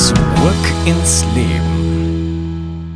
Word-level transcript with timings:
Zurück 0.00 0.64
ins 0.86 1.26
Leben. 1.34 2.88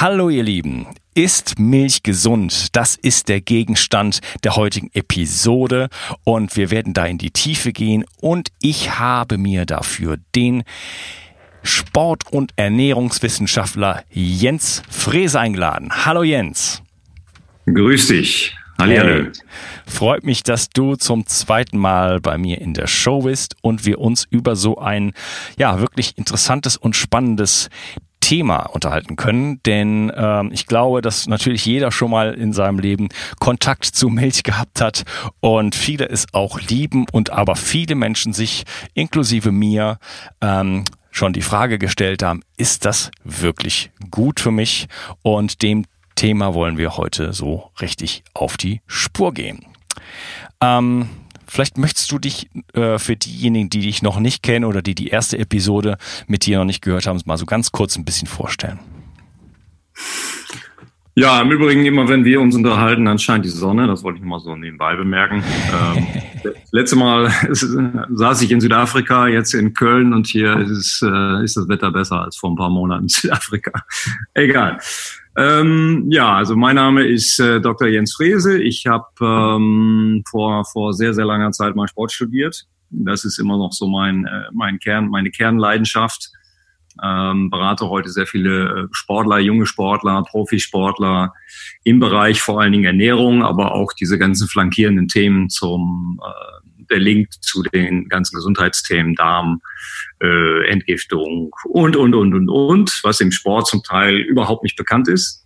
Hallo 0.00 0.30
ihr 0.30 0.42
Lieben. 0.42 0.88
Ist 1.14 1.60
Milch 1.60 2.02
gesund? 2.02 2.74
Das 2.74 2.96
ist 2.96 3.28
der 3.28 3.40
Gegenstand 3.40 4.18
der 4.42 4.56
heutigen 4.56 4.90
Episode 4.94 5.88
und 6.24 6.56
wir 6.56 6.72
werden 6.72 6.92
da 6.92 7.06
in 7.06 7.18
die 7.18 7.30
Tiefe 7.30 7.72
gehen 7.72 8.04
und 8.20 8.48
ich 8.60 8.98
habe 8.98 9.38
mir 9.38 9.64
dafür 9.64 10.18
den 10.34 10.64
Sport- 11.62 12.32
und 12.32 12.50
Ernährungswissenschaftler 12.56 14.02
Jens 14.10 14.82
Frese 14.90 15.38
eingeladen. 15.38 15.88
Hallo 16.04 16.24
Jens. 16.24 16.82
Grüß 17.66 18.08
dich. 18.08 18.56
Hallihallo. 18.80 19.24
Hey, 19.24 19.32
freut 19.86 20.22
mich, 20.22 20.44
dass 20.44 20.70
du 20.70 20.94
zum 20.94 21.26
zweiten 21.26 21.78
Mal 21.78 22.20
bei 22.20 22.38
mir 22.38 22.60
in 22.60 22.74
der 22.74 22.86
Show 22.86 23.22
bist 23.22 23.56
und 23.60 23.84
wir 23.84 23.98
uns 23.98 24.24
über 24.30 24.54
so 24.54 24.78
ein, 24.78 25.12
ja, 25.58 25.80
wirklich 25.80 26.16
interessantes 26.16 26.76
und 26.76 26.94
spannendes 26.94 27.70
Thema 28.20 28.66
unterhalten 28.66 29.16
können, 29.16 29.60
denn 29.64 30.12
ähm, 30.14 30.50
ich 30.52 30.66
glaube, 30.66 31.02
dass 31.02 31.26
natürlich 31.26 31.64
jeder 31.66 31.90
schon 31.90 32.10
mal 32.10 32.34
in 32.34 32.52
seinem 32.52 32.78
Leben 32.78 33.08
Kontakt 33.40 33.84
zu 33.84 34.10
Milch 34.10 34.42
gehabt 34.42 34.80
hat 34.80 35.04
und 35.40 35.74
viele 35.74 36.08
es 36.08 36.26
auch 36.32 36.60
lieben 36.60 37.06
und 37.10 37.30
aber 37.30 37.56
viele 37.56 37.94
Menschen 37.94 38.32
sich, 38.32 38.64
inklusive 38.94 39.50
mir, 39.50 39.98
ähm, 40.40 40.84
schon 41.10 41.32
die 41.32 41.42
Frage 41.42 41.78
gestellt 41.78 42.22
haben, 42.22 42.42
ist 42.56 42.84
das 42.84 43.10
wirklich 43.24 43.90
gut 44.10 44.40
für 44.40 44.52
mich? 44.52 44.88
Und 45.22 45.62
dem 45.62 45.84
Thema 46.18 46.52
wollen 46.52 46.78
wir 46.78 46.96
heute 46.96 47.32
so 47.32 47.70
richtig 47.80 48.24
auf 48.34 48.56
die 48.56 48.80
Spur 48.88 49.32
gehen. 49.32 49.64
Ähm, 50.60 51.08
vielleicht 51.46 51.78
möchtest 51.78 52.10
du 52.10 52.18
dich 52.18 52.50
äh, 52.74 52.98
für 52.98 53.14
diejenigen, 53.14 53.70
die 53.70 53.82
dich 53.82 54.02
noch 54.02 54.18
nicht 54.18 54.42
kennen 54.42 54.64
oder 54.64 54.82
die 54.82 54.96
die 54.96 55.08
erste 55.10 55.38
Episode 55.38 55.96
mit 56.26 56.44
dir 56.44 56.58
noch 56.58 56.64
nicht 56.64 56.82
gehört 56.82 57.06
haben, 57.06 57.20
mal 57.24 57.38
so 57.38 57.46
ganz 57.46 57.70
kurz 57.70 57.96
ein 57.96 58.04
bisschen 58.04 58.26
vorstellen. 58.26 58.80
Ja, 61.14 61.40
im 61.40 61.52
Übrigen 61.52 61.84
immer, 61.84 62.08
wenn 62.08 62.24
wir 62.24 62.40
uns 62.40 62.56
unterhalten, 62.56 63.04
dann 63.04 63.20
scheint 63.20 63.44
die 63.44 63.48
Sonne. 63.48 63.86
Das 63.86 64.02
wollte 64.02 64.18
ich 64.18 64.24
mal 64.24 64.40
so 64.40 64.56
nebenbei 64.56 64.96
bemerken. 64.96 65.44
Ähm, 65.96 66.06
letzte 66.72 66.96
Mal 66.96 67.30
saß 68.10 68.42
ich 68.42 68.50
in 68.50 68.60
Südafrika, 68.60 69.28
jetzt 69.28 69.54
in 69.54 69.72
Köln 69.72 70.12
und 70.12 70.26
hier 70.26 70.56
ist, 70.58 71.00
äh, 71.02 71.44
ist 71.44 71.56
das 71.56 71.68
Wetter 71.68 71.92
besser 71.92 72.22
als 72.22 72.36
vor 72.36 72.50
ein 72.50 72.56
paar 72.56 72.70
Monaten 72.70 73.04
in 73.04 73.08
Südafrika. 73.08 73.84
Egal. 74.34 74.78
Ähm, 75.38 76.06
ja, 76.10 76.34
also 76.34 76.56
mein 76.56 76.74
Name 76.74 77.04
ist 77.04 77.38
äh, 77.38 77.60
Dr. 77.60 77.86
Jens 77.86 78.14
Frese. 78.14 78.60
Ich 78.60 78.86
habe 78.88 79.06
ähm, 79.20 80.24
vor, 80.28 80.64
vor 80.64 80.92
sehr, 80.92 81.14
sehr 81.14 81.26
langer 81.26 81.52
Zeit 81.52 81.76
mal 81.76 81.86
Sport 81.86 82.10
studiert. 82.10 82.66
Das 82.90 83.24
ist 83.24 83.38
immer 83.38 83.56
noch 83.56 83.72
so 83.72 83.86
mein, 83.86 84.26
äh, 84.26 84.48
mein 84.52 84.80
Kern, 84.80 85.08
meine 85.08 85.30
Kernleidenschaft 85.30 86.32
ähm, 87.02 87.50
berate 87.50 87.88
heute 87.88 88.08
sehr 88.08 88.26
viele 88.26 88.64
äh, 88.68 88.88
Sportler, 88.90 89.38
junge 89.38 89.66
Sportler, 89.66 90.24
Profisportler 90.24 91.32
im 91.84 92.00
Bereich 92.00 92.42
vor 92.42 92.60
allen 92.60 92.72
Dingen 92.72 92.86
Ernährung, 92.86 93.44
aber 93.44 93.74
auch 93.74 93.92
diese 93.92 94.18
ganzen 94.18 94.48
flankierenden 94.48 95.06
Themen 95.06 95.48
zum 95.50 96.20
äh, 96.24 96.77
der 96.90 96.98
Link 96.98 97.28
zu 97.40 97.62
den 97.62 98.08
ganzen 98.08 98.36
Gesundheitsthemen, 98.36 99.14
Darm, 99.14 99.60
äh, 100.22 100.68
Entgiftung 100.68 101.50
und, 101.64 101.96
und, 101.96 102.14
und, 102.14 102.34
und, 102.34 102.48
und, 102.48 103.00
was 103.02 103.20
im 103.20 103.32
Sport 103.32 103.66
zum 103.66 103.82
Teil 103.82 104.16
überhaupt 104.16 104.62
nicht 104.62 104.76
bekannt 104.76 105.08
ist. 105.08 105.44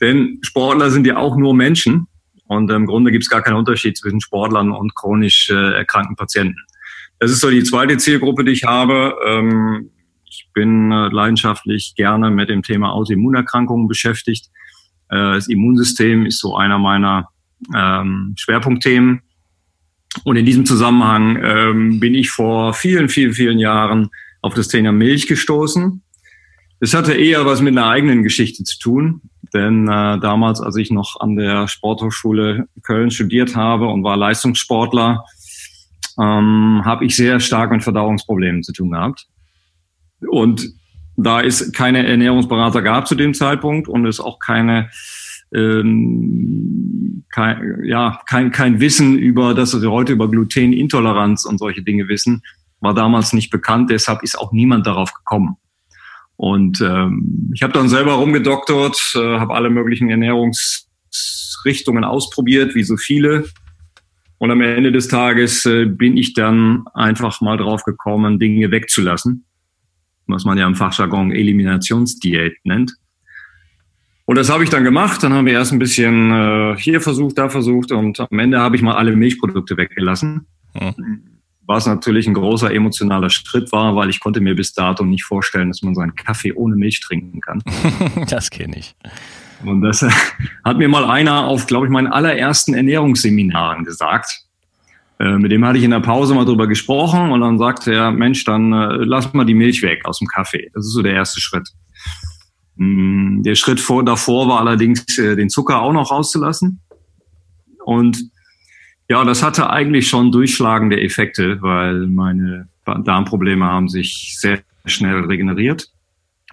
Denn 0.00 0.38
Sportler 0.42 0.90
sind 0.90 1.06
ja 1.06 1.16
auch 1.16 1.36
nur 1.36 1.54
Menschen 1.54 2.06
und 2.46 2.70
im 2.70 2.86
Grunde 2.86 3.10
gibt 3.10 3.24
es 3.24 3.30
gar 3.30 3.42
keinen 3.42 3.56
Unterschied 3.56 3.96
zwischen 3.96 4.20
Sportlern 4.20 4.70
und 4.70 4.94
chronisch 4.94 5.50
äh, 5.50 5.74
erkrankten 5.74 6.16
Patienten. 6.16 6.60
Das 7.18 7.30
ist 7.30 7.40
so 7.40 7.50
die 7.50 7.62
zweite 7.62 7.96
Zielgruppe, 7.96 8.44
die 8.44 8.52
ich 8.52 8.64
habe. 8.64 9.16
Ähm, 9.26 9.90
ich 10.24 10.48
bin 10.52 10.92
äh, 10.92 11.08
leidenschaftlich 11.08 11.94
gerne 11.96 12.30
mit 12.30 12.50
dem 12.50 12.62
Thema 12.62 12.92
Autoimmunerkrankungen 12.92 13.88
beschäftigt. 13.88 14.48
Äh, 15.08 15.16
das 15.16 15.48
Immunsystem 15.48 16.26
ist 16.26 16.40
so 16.40 16.56
einer 16.56 16.78
meiner 16.78 17.28
ähm, 17.74 18.34
Schwerpunktthemen. 18.36 19.22
Und 20.24 20.36
in 20.36 20.46
diesem 20.46 20.66
Zusammenhang 20.66 21.38
ähm, 21.42 22.00
bin 22.00 22.14
ich 22.14 22.30
vor 22.30 22.74
vielen, 22.74 23.08
vielen, 23.08 23.34
vielen 23.34 23.58
Jahren 23.58 24.10
auf 24.42 24.54
das 24.54 24.68
Thema 24.68 24.92
Milch 24.92 25.26
gestoßen. 25.26 26.02
Es 26.80 26.94
hatte 26.94 27.14
eher 27.14 27.46
was 27.46 27.60
mit 27.60 27.76
einer 27.76 27.88
eigenen 27.88 28.22
Geschichte 28.22 28.64
zu 28.64 28.78
tun, 28.78 29.22
denn 29.54 29.88
äh, 29.88 30.18
damals, 30.20 30.60
als 30.60 30.76
ich 30.76 30.90
noch 30.90 31.20
an 31.20 31.36
der 31.36 31.68
Sporthochschule 31.68 32.68
Köln 32.82 33.10
studiert 33.10 33.56
habe 33.56 33.86
und 33.86 34.04
war 34.04 34.16
Leistungssportler, 34.16 35.24
ähm, 36.18 36.82
habe 36.84 37.04
ich 37.04 37.16
sehr 37.16 37.40
stark 37.40 37.70
mit 37.70 37.82
Verdauungsproblemen 37.82 38.62
zu 38.62 38.72
tun 38.72 38.90
gehabt. 38.90 39.26
Und 40.28 40.70
da 41.16 41.40
es 41.40 41.72
keine 41.72 42.06
Ernährungsberater 42.06 42.82
gab 42.82 43.08
zu 43.08 43.14
dem 43.14 43.32
Zeitpunkt 43.32 43.88
und 43.88 44.06
es 44.06 44.20
auch 44.20 44.38
keine 44.38 44.90
ähm, 45.54 47.24
kein, 47.30 47.84
ja, 47.84 48.20
kein, 48.26 48.50
kein 48.50 48.80
Wissen 48.80 49.18
über, 49.18 49.54
dass 49.54 49.80
wir 49.80 49.90
heute 49.90 50.12
über 50.12 50.30
Glutenintoleranz 50.30 51.44
und 51.44 51.58
solche 51.58 51.82
Dinge 51.82 52.08
wissen, 52.08 52.42
war 52.80 52.94
damals 52.94 53.32
nicht 53.32 53.50
bekannt. 53.50 53.90
Deshalb 53.90 54.22
ist 54.22 54.38
auch 54.38 54.52
niemand 54.52 54.86
darauf 54.86 55.12
gekommen. 55.12 55.56
Und 56.36 56.80
ähm, 56.80 57.50
ich 57.54 57.62
habe 57.62 57.72
dann 57.72 57.88
selber 57.88 58.14
rumgedoktert, 58.14 59.14
äh, 59.14 59.38
habe 59.38 59.54
alle 59.54 59.70
möglichen 59.70 60.10
Ernährungsrichtungen 60.10 62.04
ausprobiert, 62.04 62.74
wie 62.74 62.84
so 62.84 62.96
viele. 62.96 63.46
Und 64.38 64.50
am 64.50 64.60
Ende 64.60 64.92
des 64.92 65.08
Tages 65.08 65.64
äh, 65.64 65.86
bin 65.86 66.18
ich 66.18 66.34
dann 66.34 66.84
einfach 66.92 67.40
mal 67.40 67.56
drauf 67.56 67.84
gekommen, 67.84 68.38
Dinge 68.38 68.70
wegzulassen 68.70 69.46
was 70.26 70.44
man 70.44 70.58
ja 70.58 70.66
im 70.66 70.74
Fachjargon 70.74 71.32
Eliminationsdiät 71.32 72.58
nennt. 72.64 72.92
Und 74.26 74.36
das 74.36 74.50
habe 74.50 74.64
ich 74.64 74.70
dann 74.70 74.84
gemacht. 74.84 75.22
Dann 75.22 75.32
haben 75.32 75.46
wir 75.46 75.54
erst 75.54 75.72
ein 75.72 75.78
bisschen 75.78 76.32
äh, 76.32 76.76
hier 76.76 77.00
versucht, 77.00 77.38
da 77.38 77.48
versucht 77.48 77.92
und 77.92 78.20
am 78.20 78.38
Ende 78.38 78.60
habe 78.60 78.76
ich 78.76 78.82
mal 78.82 78.96
alle 78.96 79.14
Milchprodukte 79.14 79.76
weggelassen. 79.76 80.46
Mhm. 80.74 81.22
Was 81.68 81.86
natürlich 81.86 82.26
ein 82.26 82.34
großer 82.34 82.72
emotionaler 82.72 83.30
Schritt 83.30 83.72
war, 83.72 83.96
weil 83.96 84.10
ich 84.10 84.20
konnte 84.20 84.40
mir 84.40 84.54
bis 84.54 84.72
dato 84.72 85.04
nicht 85.04 85.24
vorstellen, 85.24 85.68
dass 85.68 85.82
man 85.82 85.94
so 85.94 86.00
einen 86.00 86.14
Kaffee 86.14 86.52
ohne 86.52 86.76
Milch 86.76 87.00
trinken 87.00 87.40
kann. 87.40 87.62
das 88.28 88.50
kenne 88.50 88.78
ich. 88.78 88.94
Und 89.64 89.80
das 89.80 90.04
hat 90.64 90.76
mir 90.76 90.88
mal 90.88 91.04
einer 91.04 91.46
auf, 91.46 91.66
glaube 91.66 91.86
ich, 91.86 91.92
meinen 91.92 92.08
allerersten 92.08 92.74
Ernährungsseminaren 92.74 93.84
gesagt. 93.84 94.42
Äh, 95.18 95.38
mit 95.38 95.50
dem 95.50 95.64
hatte 95.64 95.78
ich 95.78 95.84
in 95.84 95.92
der 95.92 96.00
Pause 96.00 96.34
mal 96.34 96.44
drüber 96.44 96.66
gesprochen 96.66 97.30
und 97.30 97.40
dann 97.40 97.58
sagte 97.58 97.94
er, 97.94 98.10
Mensch, 98.10 98.44
dann 98.44 98.72
äh, 98.72 98.96
lass 99.04 99.32
mal 99.32 99.46
die 99.46 99.54
Milch 99.54 99.82
weg 99.82 100.04
aus 100.04 100.18
dem 100.18 100.28
Kaffee. 100.28 100.70
Das 100.74 100.84
ist 100.84 100.92
so 100.92 101.02
der 101.02 101.14
erste 101.14 101.40
Schritt. 101.40 101.68
Mm, 102.76 103.42
der 103.42 103.54
Schritt 103.54 103.80
vor, 103.80 104.04
davor 104.04 104.48
war 104.48 104.60
allerdings, 104.60 105.18
äh, 105.18 105.36
den 105.36 105.48
Zucker 105.48 105.80
auch 105.80 105.92
noch 105.92 106.10
rauszulassen. 106.10 106.80
Und 107.84 108.30
ja, 109.08 109.24
das 109.24 109.42
hatte 109.42 109.70
eigentlich 109.70 110.08
schon 110.08 110.32
durchschlagende 110.32 111.00
Effekte, 111.00 111.62
weil 111.62 112.06
meine 112.06 112.68
Darmprobleme 112.84 113.64
haben 113.64 113.88
sich 113.88 114.36
sehr 114.38 114.60
schnell 114.84 115.24
regeneriert. 115.24 115.88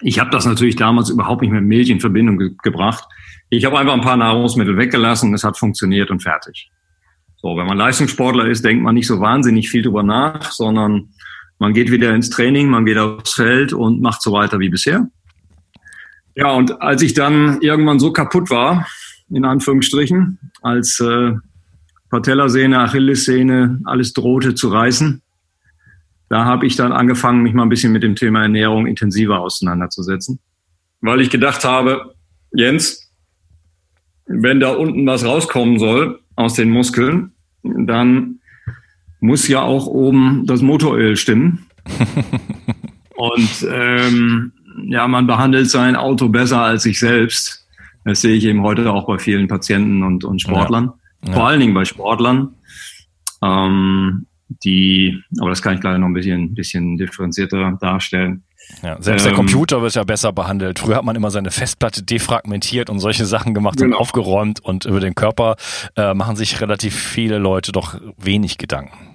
Ich 0.00 0.18
habe 0.18 0.30
das 0.30 0.46
natürlich 0.46 0.76
damals 0.76 1.10
überhaupt 1.10 1.42
nicht 1.42 1.52
mit 1.52 1.64
Milch 1.64 1.90
in 1.90 2.00
Verbindung 2.00 2.38
ge 2.38 2.52
gebracht. 2.62 3.04
Ich 3.50 3.64
habe 3.64 3.78
einfach 3.78 3.94
ein 3.94 4.00
paar 4.00 4.16
Nahrungsmittel 4.16 4.76
weggelassen, 4.76 5.34
es 5.34 5.44
hat 5.44 5.58
funktioniert 5.58 6.10
und 6.10 6.22
fertig. 6.22 6.70
So, 7.36 7.56
wenn 7.56 7.66
man 7.66 7.76
Leistungssportler 7.76 8.46
ist, 8.46 8.64
denkt 8.64 8.82
man 8.82 8.94
nicht 8.94 9.06
so 9.06 9.20
wahnsinnig 9.20 9.68
viel 9.68 9.82
drüber 9.82 10.02
nach, 10.02 10.50
sondern 10.50 11.10
man 11.58 11.74
geht 11.74 11.90
wieder 11.90 12.14
ins 12.14 12.30
Training, 12.30 12.68
man 12.68 12.86
geht 12.86 12.98
aufs 12.98 13.34
Feld 13.34 13.72
und 13.72 14.00
macht 14.00 14.22
so 14.22 14.32
weiter 14.32 14.58
wie 14.58 14.70
bisher. 14.70 15.08
Ja, 16.36 16.50
und 16.52 16.80
als 16.82 17.02
ich 17.02 17.14
dann 17.14 17.60
irgendwann 17.60 18.00
so 18.00 18.12
kaputt 18.12 18.50
war, 18.50 18.86
in 19.30 19.44
Anführungsstrichen, 19.44 20.38
als 20.62 21.00
äh, 21.00 21.32
Patellasehne, 22.10 22.80
Achillessehne, 22.80 23.80
alles 23.84 24.12
drohte 24.12 24.54
zu 24.54 24.68
reißen, 24.68 25.22
da 26.28 26.44
habe 26.44 26.66
ich 26.66 26.76
dann 26.76 26.92
angefangen, 26.92 27.42
mich 27.42 27.54
mal 27.54 27.62
ein 27.62 27.68
bisschen 27.68 27.92
mit 27.92 28.02
dem 28.02 28.16
Thema 28.16 28.42
Ernährung 28.42 28.86
intensiver 28.86 29.40
auseinanderzusetzen, 29.40 30.40
weil 31.00 31.20
ich 31.20 31.30
gedacht 31.30 31.64
habe, 31.64 32.14
Jens, 32.52 33.10
wenn 34.26 34.60
da 34.60 34.70
unten 34.72 35.06
was 35.06 35.24
rauskommen 35.24 35.78
soll 35.78 36.20
aus 36.34 36.54
den 36.54 36.70
Muskeln, 36.70 37.32
dann 37.62 38.40
muss 39.20 39.48
ja 39.48 39.62
auch 39.62 39.86
oben 39.86 40.46
das 40.46 40.62
Motoröl 40.62 41.16
stimmen. 41.16 41.66
Und 43.16 43.66
ähm, 43.70 44.52
ja, 44.88 45.06
man 45.08 45.26
behandelt 45.26 45.70
sein 45.70 45.96
Auto 45.96 46.28
besser 46.28 46.62
als 46.62 46.84
sich 46.84 46.98
selbst. 46.98 47.66
Das 48.04 48.20
sehe 48.20 48.34
ich 48.34 48.44
eben 48.44 48.62
heute 48.62 48.90
auch 48.92 49.06
bei 49.06 49.18
vielen 49.18 49.48
Patienten 49.48 50.02
und, 50.02 50.24
und 50.24 50.40
Sportlern. 50.40 50.92
Ja. 51.26 51.32
Vor 51.32 51.48
allen 51.48 51.60
Dingen 51.60 51.74
bei 51.74 51.84
Sportlern. 51.84 52.54
Ähm, 53.42 54.26
die, 54.62 55.22
aber 55.40 55.50
das 55.50 55.62
kann 55.62 55.74
ich 55.74 55.80
gleich 55.80 55.98
noch 55.98 56.06
ein 56.06 56.12
bisschen, 56.12 56.54
bisschen 56.54 56.96
differenzierter 56.96 57.78
darstellen. 57.80 58.42
Ja, 58.82 59.00
selbst 59.00 59.24
ähm, 59.24 59.30
der 59.30 59.36
Computer 59.36 59.82
wird 59.82 59.94
ja 59.94 60.04
besser 60.04 60.32
behandelt. 60.32 60.78
Früher 60.78 60.96
hat 60.96 61.04
man 61.04 61.16
immer 61.16 61.30
seine 61.30 61.50
Festplatte 61.50 62.02
defragmentiert 62.02 62.88
und 62.88 62.98
solche 62.98 63.26
Sachen 63.26 63.54
gemacht 63.54 63.78
genau. 63.78 63.96
und 63.96 64.00
aufgeräumt 64.00 64.60
und 64.60 64.84
über 64.86 65.00
den 65.00 65.14
Körper 65.14 65.56
äh, 65.96 66.14
machen 66.14 66.36
sich 66.36 66.60
relativ 66.60 66.94
viele 66.94 67.38
Leute 67.38 67.72
doch 67.72 68.00
wenig 68.16 68.58
Gedanken. 68.58 69.14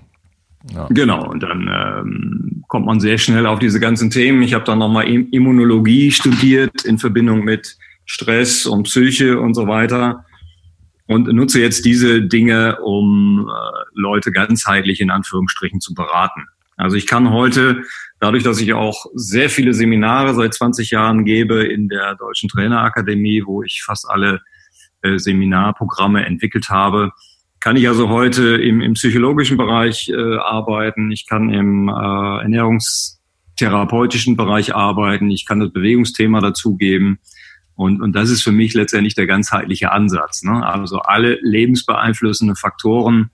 Ja. 0.74 0.88
Genau, 0.90 1.26
und 1.28 1.42
dann 1.42 1.68
ähm, 1.68 2.49
kommt 2.70 2.86
man 2.86 3.02
sehr 3.02 3.18
schnell 3.18 3.46
auf 3.46 3.60
diese 3.60 3.82
ganzen 3.82 4.10
Themen. 4.10 4.42
Ich 4.44 4.54
habe 4.54 4.64
dann 4.64 4.80
nochmal 4.80 5.10
Immunologie 5.10 6.12
studiert 6.12 6.86
in 6.86 6.98
Verbindung 6.98 7.44
mit 7.44 7.78
Stress 8.06 8.66
und 8.66 8.84
Psyche 8.84 9.40
und 9.40 9.56
so 9.56 9.68
weiter 9.68 10.24
und 11.08 11.28
nutze 11.28 11.60
jetzt 11.60 11.86
diese 11.86 12.22
Dinge, 12.22 12.78
um 12.82 13.50
äh, 13.50 13.52
Leute 13.96 14.32
ganzheitlich 14.32 15.02
in 15.02 15.10
Anführungsstrichen 15.10 15.82
zu 15.82 15.96
beraten. 15.96 16.46
Also 16.78 16.96
ich 16.96 17.08
kann 17.08 17.32
heute, 17.32 17.82
dadurch, 18.20 18.44
dass 18.44 18.62
ich 18.62 18.74
auch 18.74 19.08
sehr 19.16 19.50
viele 19.50 19.74
Seminare 19.74 20.36
seit 20.36 20.54
20 20.54 20.92
Jahren 20.92 21.26
gebe 21.26 21.66
in 21.66 21.90
der 21.90 22.16
Deutschen 22.16 22.48
Trainerakademie, 22.48 23.44
wo 23.46 23.64
ich 23.64 23.82
fast 23.84 24.08
alle 24.08 24.42
äh, 25.02 25.18
Seminarprogramme 25.18 26.26
entwickelt 26.26 26.70
habe, 26.70 27.12
kann 27.60 27.76
ich 27.76 27.88
also 27.88 28.10
heute 28.10 28.56
im, 28.56 28.82
im 28.82 28.94
psychologischen 28.94 29.58
Bereich 29.58 30.10
äh, 30.10 30.38
arbeiten, 30.38 31.12
ich 31.12 31.28
kann 31.28 31.50
im 31.50 31.90
äh, 31.90 32.42
ernährungstherapeutischen 32.42 34.38
Bereich 34.38 34.74
arbeiten, 34.76 35.30
ich 35.30 35.46
kann 35.46 35.60
das 35.60 35.72
Bewegungsthema 35.72 36.40
dazugeben. 36.42 37.20
Und, 37.76 38.02
und 38.02 38.14
das 38.14 38.30
ist 38.30 38.44
für 38.44 38.52
mich 38.52 38.74
letztendlich 38.74 39.16
der 39.16 39.28
ganzheitliche 39.28 39.92
Ansatz. 39.92 40.44
Ne? 40.44 40.66
Also 40.66 41.00
alle 41.00 41.40
lebensbeeinflussenden 41.42 42.56
Faktoren 42.56 43.32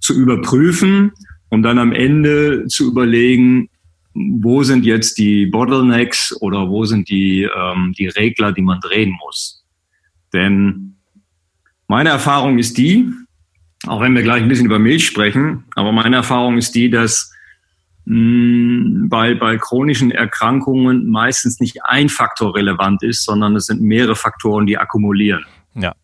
zu 0.00 0.14
überprüfen 0.14 1.12
und 1.48 1.62
dann 1.62 1.78
am 1.78 1.92
Ende 1.92 2.66
zu 2.66 2.88
überlegen, 2.88 3.70
wo 4.14 4.62
sind 4.62 4.84
jetzt 4.84 5.18
die 5.18 5.46
Bottlenecks 5.46 6.36
oder 6.40 6.68
wo 6.68 6.84
sind 6.84 7.08
die, 7.08 7.42
ähm, 7.42 7.92
die 7.96 8.08
Regler, 8.08 8.52
die 8.52 8.62
man 8.62 8.80
drehen 8.80 9.16
muss. 9.24 9.64
Denn 10.32 10.96
meine 11.86 12.10
Erfahrung 12.10 12.58
ist 12.58 12.78
die, 12.78 13.10
auch 13.86 14.00
wenn 14.00 14.14
wir 14.14 14.22
gleich 14.22 14.42
ein 14.42 14.48
bisschen 14.48 14.66
über 14.66 14.78
Milch 14.78 15.06
sprechen, 15.06 15.64
aber 15.74 15.92
meine 15.92 16.16
Erfahrung 16.16 16.58
ist 16.58 16.74
die, 16.74 16.90
dass 16.90 17.32
hm, 18.06 19.08
bei, 19.08 19.34
bei 19.34 19.58
chronischen 19.58 20.10
Erkrankungen 20.10 21.08
meistens 21.08 21.60
nicht 21.60 21.84
ein 21.84 22.08
Faktor 22.08 22.54
relevant 22.54 23.02
ist, 23.02 23.24
sondern 23.24 23.54
es 23.54 23.66
sind 23.66 23.82
mehrere 23.82 24.16
Faktoren, 24.16 24.66
die 24.66 24.78
akkumulieren. 24.78 25.44
Ja. 25.74 25.94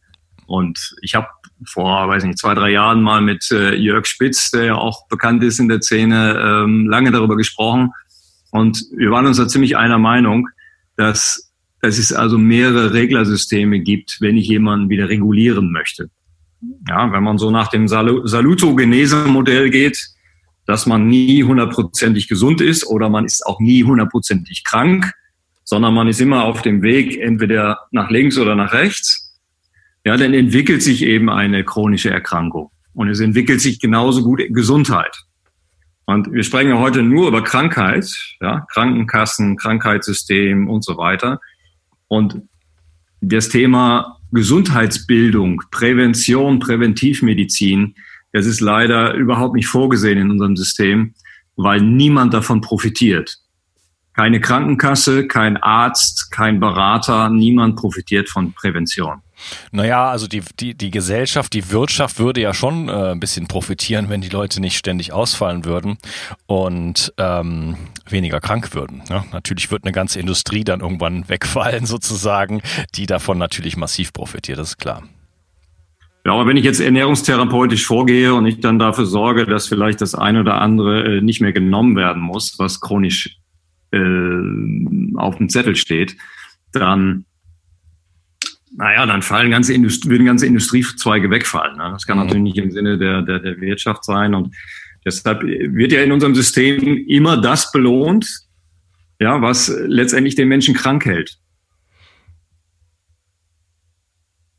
Und 0.47 0.95
ich 1.01 1.15
habe 1.15 1.27
vor, 1.67 2.09
weiß 2.09 2.25
nicht, 2.25 2.39
zwei, 2.39 2.55
drei 2.55 2.71
Jahren 2.71 3.01
mal 3.03 3.23
mit 3.23 3.51
äh, 3.51 3.75
Jörg 3.75 4.07
Spitz, 4.07 4.51
der 4.51 4.65
ja 4.65 4.75
auch 4.75 5.09
bekannt 5.09 5.43
ist 5.43 5.59
in 5.59 5.69
der 5.69 5.81
Szene, 5.81 6.39
ähm, 6.39 6.87
lange 6.87 7.11
darüber 7.11 7.37
gesprochen. 7.37 7.91
Und 8.51 8.85
wir 8.97 9.11
waren 9.11 9.27
uns 9.27 9.39
da 9.39 9.49
ziemlich 9.49 9.77
einer 9.77 9.99
Meinung, 9.99 10.49
dass, 10.97 11.53
dass 11.81 11.99
es 11.99 12.13
also 12.13 12.39
mehrere 12.39 12.93
Reglersysteme 12.93 13.81
gibt, 13.81 14.19
wenn 14.21 14.37
ich 14.37 14.47
jemanden 14.47 14.91
wieder 14.91 15.09
regulieren 15.09 15.73
möchte. 15.73 16.11
Ja, 16.89 17.11
wenn 17.13 17.23
man 17.23 17.39
so 17.39 17.51
nach 17.51 17.69
dem 17.69 17.89
Sal 17.89 18.21
Salutogenese-Modell 18.25 19.71
geht, 19.71 20.09
dass 20.67 20.87
man 20.87 21.07
nie 21.07 21.43
hundertprozentig 21.43 22.29
gesund 22.29 22.61
ist 22.61 22.87
oder 22.87 23.09
man 23.09 23.25
ist 23.25 23.47
auch 23.47 23.61
nie 23.61 23.85
hundertprozentig 23.85 24.65
krank, 24.65 25.13
sondern 25.65 25.95
man 25.95 26.09
ist 26.09 26.21
immer 26.21 26.45
auf 26.45 26.63
dem 26.63 26.83
Weg 26.83 27.19
entweder 27.19 27.81
nach 27.91 28.11
links 28.11 28.39
oder 28.39 28.55
nach 28.55 28.73
rechts. 28.73 29.39
Ja, 30.05 30.17
dann 30.17 30.35
entwickelt 30.35 30.83
sich 30.83 31.03
eben 31.03 31.31
eine 31.31 31.65
chronische 31.65 32.11
Erkrankung 32.11 32.71
und 32.93 33.09
es 33.09 33.21
entwickelt 33.21 33.61
sich 33.61 33.81
genauso 33.81 34.23
gut 34.23 34.43
Gesundheit. 34.51 35.25
Und 36.07 36.31
wir 36.33 36.45
sprechen 36.45 36.71
ja 36.71 36.79
heute 36.79 37.03
nur 37.03 37.29
über 37.29 37.43
Krankheit, 37.43 38.37
ja, 38.41 38.67
Krankenkassen, 38.73 39.57
Krankheitssystem 39.57 40.69
und 40.69 40.85
so 40.85 40.99
weiter. 40.99 41.41
Und 42.09 42.43
das 43.23 43.49
Thema 43.49 44.14
Gesundheitsbildung, 44.35 45.63
Prävention, 45.71 46.59
Präventivmedizin, 46.59 47.95
das 48.33 48.47
ist 48.47 48.61
leider 48.61 49.15
überhaupt 49.15 49.55
nicht 49.55 49.69
vorgesehen 49.69 50.19
in 50.19 50.31
unserem 50.33 50.57
System, 50.57 51.15
weil 51.57 51.81
niemand 51.81 52.35
davon 52.35 52.61
profitiert. 52.61 53.39
Keine 54.13 54.41
Krankenkasse, 54.41 55.29
kein 55.29 55.57
Arzt, 55.57 56.33
kein 56.33 56.59
Berater, 56.59 57.31
niemand 57.31 57.77
profitiert 57.77 58.29
von 58.29 58.53
Prävention. 58.53 59.23
Naja, 59.73 60.09
also 60.11 60.27
die, 60.27 60.43
die, 60.59 60.75
die 60.75 60.91
Gesellschaft, 60.91 61.53
die 61.53 61.71
Wirtschaft 61.71 62.19
würde 62.19 62.41
ja 62.41 62.55
schon 62.55 62.89
äh, 62.89 63.13
ein 63.13 63.21
bisschen 63.21 63.47
profitieren, 63.47 64.09
wenn 64.09 64.21
die 64.21 64.29
Leute 64.29 64.61
nicht 64.61 64.77
ständig 64.77 65.13
ausfallen 65.13 65.65
würden 65.65 65.99
und 66.47 67.13
ähm, 67.19 67.77
weniger 68.09 68.41
krank 68.41 68.75
würden. 68.75 69.03
Ne? 69.09 69.25
Natürlich 69.33 69.71
wird 69.71 69.85
eine 69.85 69.93
ganze 69.93 70.21
Industrie 70.21 70.65
dann 70.65 70.81
irgendwann 70.81 71.29
wegfallen, 71.29 71.87
sozusagen, 71.87 72.63
die 72.95 73.07
davon 73.07 73.39
natürlich 73.39 73.77
massiv 73.77 74.13
profitiert, 74.13 74.59
das 74.59 74.71
ist 74.71 74.79
klar. 74.79 75.03
Ja, 76.27 76.33
aber 76.33 76.47
wenn 76.47 76.57
ich 76.57 76.65
jetzt 76.65 76.81
ernährungstherapeutisch 76.81 77.87
vorgehe 77.87 78.35
und 78.35 78.47
ich 78.47 78.61
dann 78.61 78.79
dafür 78.79 79.05
sorge, 79.05 79.45
dass 79.45 79.69
vielleicht 79.69 80.01
das 80.01 80.15
eine 80.15 80.41
oder 80.41 80.61
andere 80.61 81.19
äh, 81.19 81.21
nicht 81.21 81.43
mehr 81.43 81.53
genommen 81.53 81.97
werden 81.97 82.23
muss, 82.23 82.59
was 82.59 82.81
chronisch 82.81 83.37
äh, 83.91 85.17
auf 85.17 85.37
dem 85.37 85.51
Zettel 85.51 85.77
steht, 85.77 86.17
dann, 86.73 87.27
naja, 88.77 89.07
dann 89.07 89.23
fallen 89.23 89.51
ganze 89.51 89.73
Indust 89.73 90.09
würden 90.09 90.27
ganze 90.27 90.47
Industriezweige 90.47 91.31
wegfallen. 91.31 91.77
Ne? 91.77 91.91
Das 91.93 92.07
kann 92.07 92.19
mhm. 92.19 92.25
natürlich 92.25 92.43
nicht 92.43 92.59
im 92.59 92.71
Sinne 92.71 92.99
der, 92.99 93.23
der, 93.23 93.39
der 93.39 93.61
Wirtschaft 93.61 94.05
sein. 94.05 94.35
Und 94.35 94.55
deshalb 95.05 95.43
wird 95.43 95.93
ja 95.93 96.03
in 96.03 96.13
unserem 96.13 96.35
System 96.35 97.07
immer 97.07 97.41
das 97.41 97.71
belohnt, 97.71 98.27
ja, 99.21 99.41
was 99.41 99.73
letztendlich 99.87 100.35
den 100.35 100.49
Menschen 100.49 100.75
krank 100.75 101.05
hält. 101.05 101.39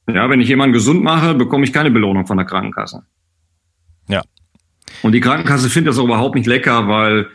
Ja, 0.07 0.29
wenn 0.29 0.39
ich 0.39 0.47
jemanden 0.47 0.73
gesund 0.73 1.03
mache, 1.03 1.33
bekomme 1.33 1.65
ich 1.65 1.73
keine 1.73 1.91
Belohnung 1.91 2.25
von 2.25 2.37
der 2.37 2.45
Krankenkasse. 2.45 3.03
Ja. 4.07 4.21
Und 5.01 5.11
die 5.11 5.19
Krankenkasse 5.19 5.69
findet 5.69 5.91
das 5.91 5.99
auch 5.99 6.05
überhaupt 6.05 6.35
nicht 6.35 6.47
lecker, 6.47 6.87
weil 6.87 7.27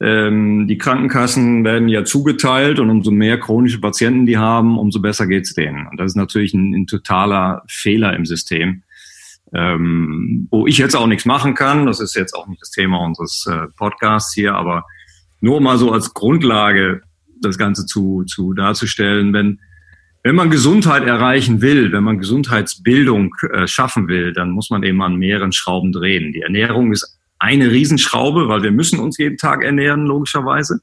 ähm, 0.00 0.66
die 0.68 0.76
Krankenkassen 0.76 1.64
werden 1.64 1.88
ja 1.88 2.04
zugeteilt 2.04 2.78
und 2.80 2.90
umso 2.90 3.10
mehr 3.10 3.38
chronische 3.38 3.80
Patienten 3.80 4.26
die 4.26 4.36
haben, 4.36 4.78
umso 4.78 5.00
besser 5.00 5.26
geht's 5.26 5.54
denen. 5.54 5.86
Und 5.86 5.98
das 5.98 6.12
ist 6.12 6.16
natürlich 6.16 6.52
ein, 6.52 6.74
ein 6.74 6.86
totaler 6.86 7.62
Fehler 7.66 8.14
im 8.14 8.26
System, 8.26 8.82
ähm, 9.54 10.48
wo 10.50 10.66
ich 10.66 10.76
jetzt 10.76 10.94
auch 10.94 11.06
nichts 11.06 11.24
machen 11.24 11.54
kann. 11.54 11.86
Das 11.86 12.00
ist 12.00 12.14
jetzt 12.14 12.34
auch 12.34 12.46
nicht 12.46 12.60
das 12.60 12.70
Thema 12.70 12.98
unseres 12.98 13.46
äh, 13.50 13.68
Podcasts 13.76 14.34
hier, 14.34 14.54
aber 14.54 14.84
nur 15.40 15.60
mal 15.60 15.78
so 15.78 15.92
als 15.92 16.12
Grundlage 16.12 17.02
das 17.40 17.56
Ganze 17.56 17.86
zu, 17.86 18.24
zu 18.24 18.52
darzustellen, 18.52 19.32
wenn 19.32 19.60
wenn 20.26 20.34
man 20.34 20.50
Gesundheit 20.50 21.04
erreichen 21.04 21.60
will, 21.60 21.92
wenn 21.92 22.02
man 22.02 22.18
Gesundheitsbildung 22.18 23.32
äh, 23.52 23.68
schaffen 23.68 24.08
will, 24.08 24.32
dann 24.32 24.50
muss 24.50 24.70
man 24.70 24.82
eben 24.82 25.00
an 25.00 25.14
mehreren 25.14 25.52
Schrauben 25.52 25.92
drehen. 25.92 26.32
Die 26.32 26.40
Ernährung 26.40 26.90
ist 26.90 27.15
eine 27.38 27.70
Riesenschraube, 27.70 28.48
weil 28.48 28.62
wir 28.62 28.72
müssen 28.72 28.98
uns 28.98 29.18
jeden 29.18 29.36
Tag 29.36 29.62
ernähren, 29.62 30.06
logischerweise. 30.06 30.80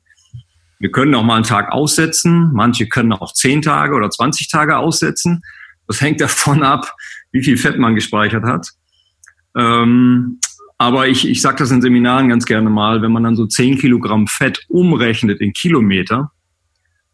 Wir 0.79 0.91
können 0.91 1.15
auch 1.15 1.23
mal 1.23 1.35
einen 1.35 1.45
Tag 1.45 1.71
aussetzen. 1.71 2.51
Manche 2.53 2.87
können 2.87 3.13
auch 3.13 3.33
zehn 3.33 3.61
Tage 3.61 3.95
oder 3.95 4.09
20 4.09 4.49
Tage 4.49 4.77
aussetzen. 4.77 5.41
Das 5.87 6.01
hängt 6.01 6.21
davon 6.21 6.63
ab, 6.63 6.93
wie 7.31 7.43
viel 7.43 7.57
Fett 7.57 7.77
man 7.77 7.95
gespeichert 7.95 8.43
hat. 8.43 8.67
Ähm, 9.55 10.39
aber 10.77 11.07
ich, 11.07 11.27
ich 11.27 11.41
sage 11.41 11.57
das 11.57 11.71
in 11.71 11.81
Seminaren 11.81 12.29
ganz 12.29 12.45
gerne 12.45 12.69
mal, 12.69 13.01
wenn 13.01 13.11
man 13.11 13.23
dann 13.23 13.35
so 13.35 13.45
zehn 13.45 13.77
Kilogramm 13.77 14.27
Fett 14.27 14.65
umrechnet 14.67 15.39
in 15.39 15.53
Kilometer, 15.53 16.31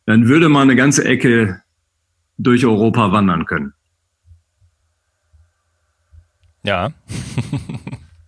dann 0.06 0.28
würde 0.28 0.50
man 0.50 0.64
eine 0.64 0.76
ganze 0.76 1.06
Ecke 1.06 1.62
durch 2.38 2.66
Europa 2.66 3.12
wandern 3.12 3.46
können. 3.46 3.74
Ja. 6.64 6.92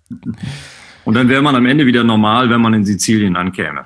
Und 1.06 1.16
dann 1.16 1.30
wäre 1.30 1.42
man 1.42 1.56
am 1.56 1.66
Ende 1.66 1.86
wieder 1.86 2.04
normal, 2.04 2.50
wenn 2.50 2.62
man 2.62 2.74
in 2.74 2.86
Sizilien 2.86 3.36
ankäme. 3.36 3.86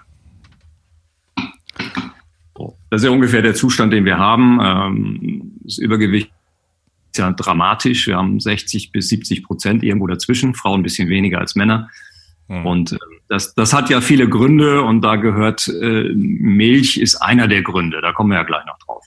Das 2.89 3.01
ist 3.01 3.07
ja 3.07 3.11
ungefähr 3.11 3.41
der 3.41 3.55
Zustand, 3.55 3.91
den 3.91 4.05
wir 4.05 4.17
haben. 4.17 4.59
Ähm, 4.61 5.51
das 5.63 5.77
Übergewicht 5.77 6.31
ist 7.11 7.17
ja 7.17 7.31
dramatisch. 7.31 8.07
Wir 8.07 8.15
haben 8.15 8.39
60 8.39 8.91
bis 8.91 9.09
70 9.09 9.43
Prozent 9.43 9.83
irgendwo 9.83 10.07
dazwischen, 10.07 10.53
Frauen 10.53 10.79
ein 10.79 10.83
bisschen 10.83 11.09
weniger 11.09 11.39
als 11.39 11.55
Männer. 11.55 11.89
Mhm. 12.47 12.65
Und 12.65 12.91
äh, 12.93 12.97
das, 13.27 13.53
das 13.55 13.73
hat 13.73 13.89
ja 13.89 14.01
viele 14.01 14.29
Gründe 14.29 14.81
und 14.83 15.01
da 15.01 15.15
gehört 15.15 15.67
äh, 15.67 16.09
Milch 16.13 16.97
ist 16.97 17.15
einer 17.15 17.47
der 17.47 17.63
Gründe. 17.63 18.01
Da 18.01 18.13
kommen 18.13 18.29
wir 18.29 18.37
ja 18.37 18.43
gleich 18.43 18.65
noch 18.65 18.77
drauf. 18.79 19.05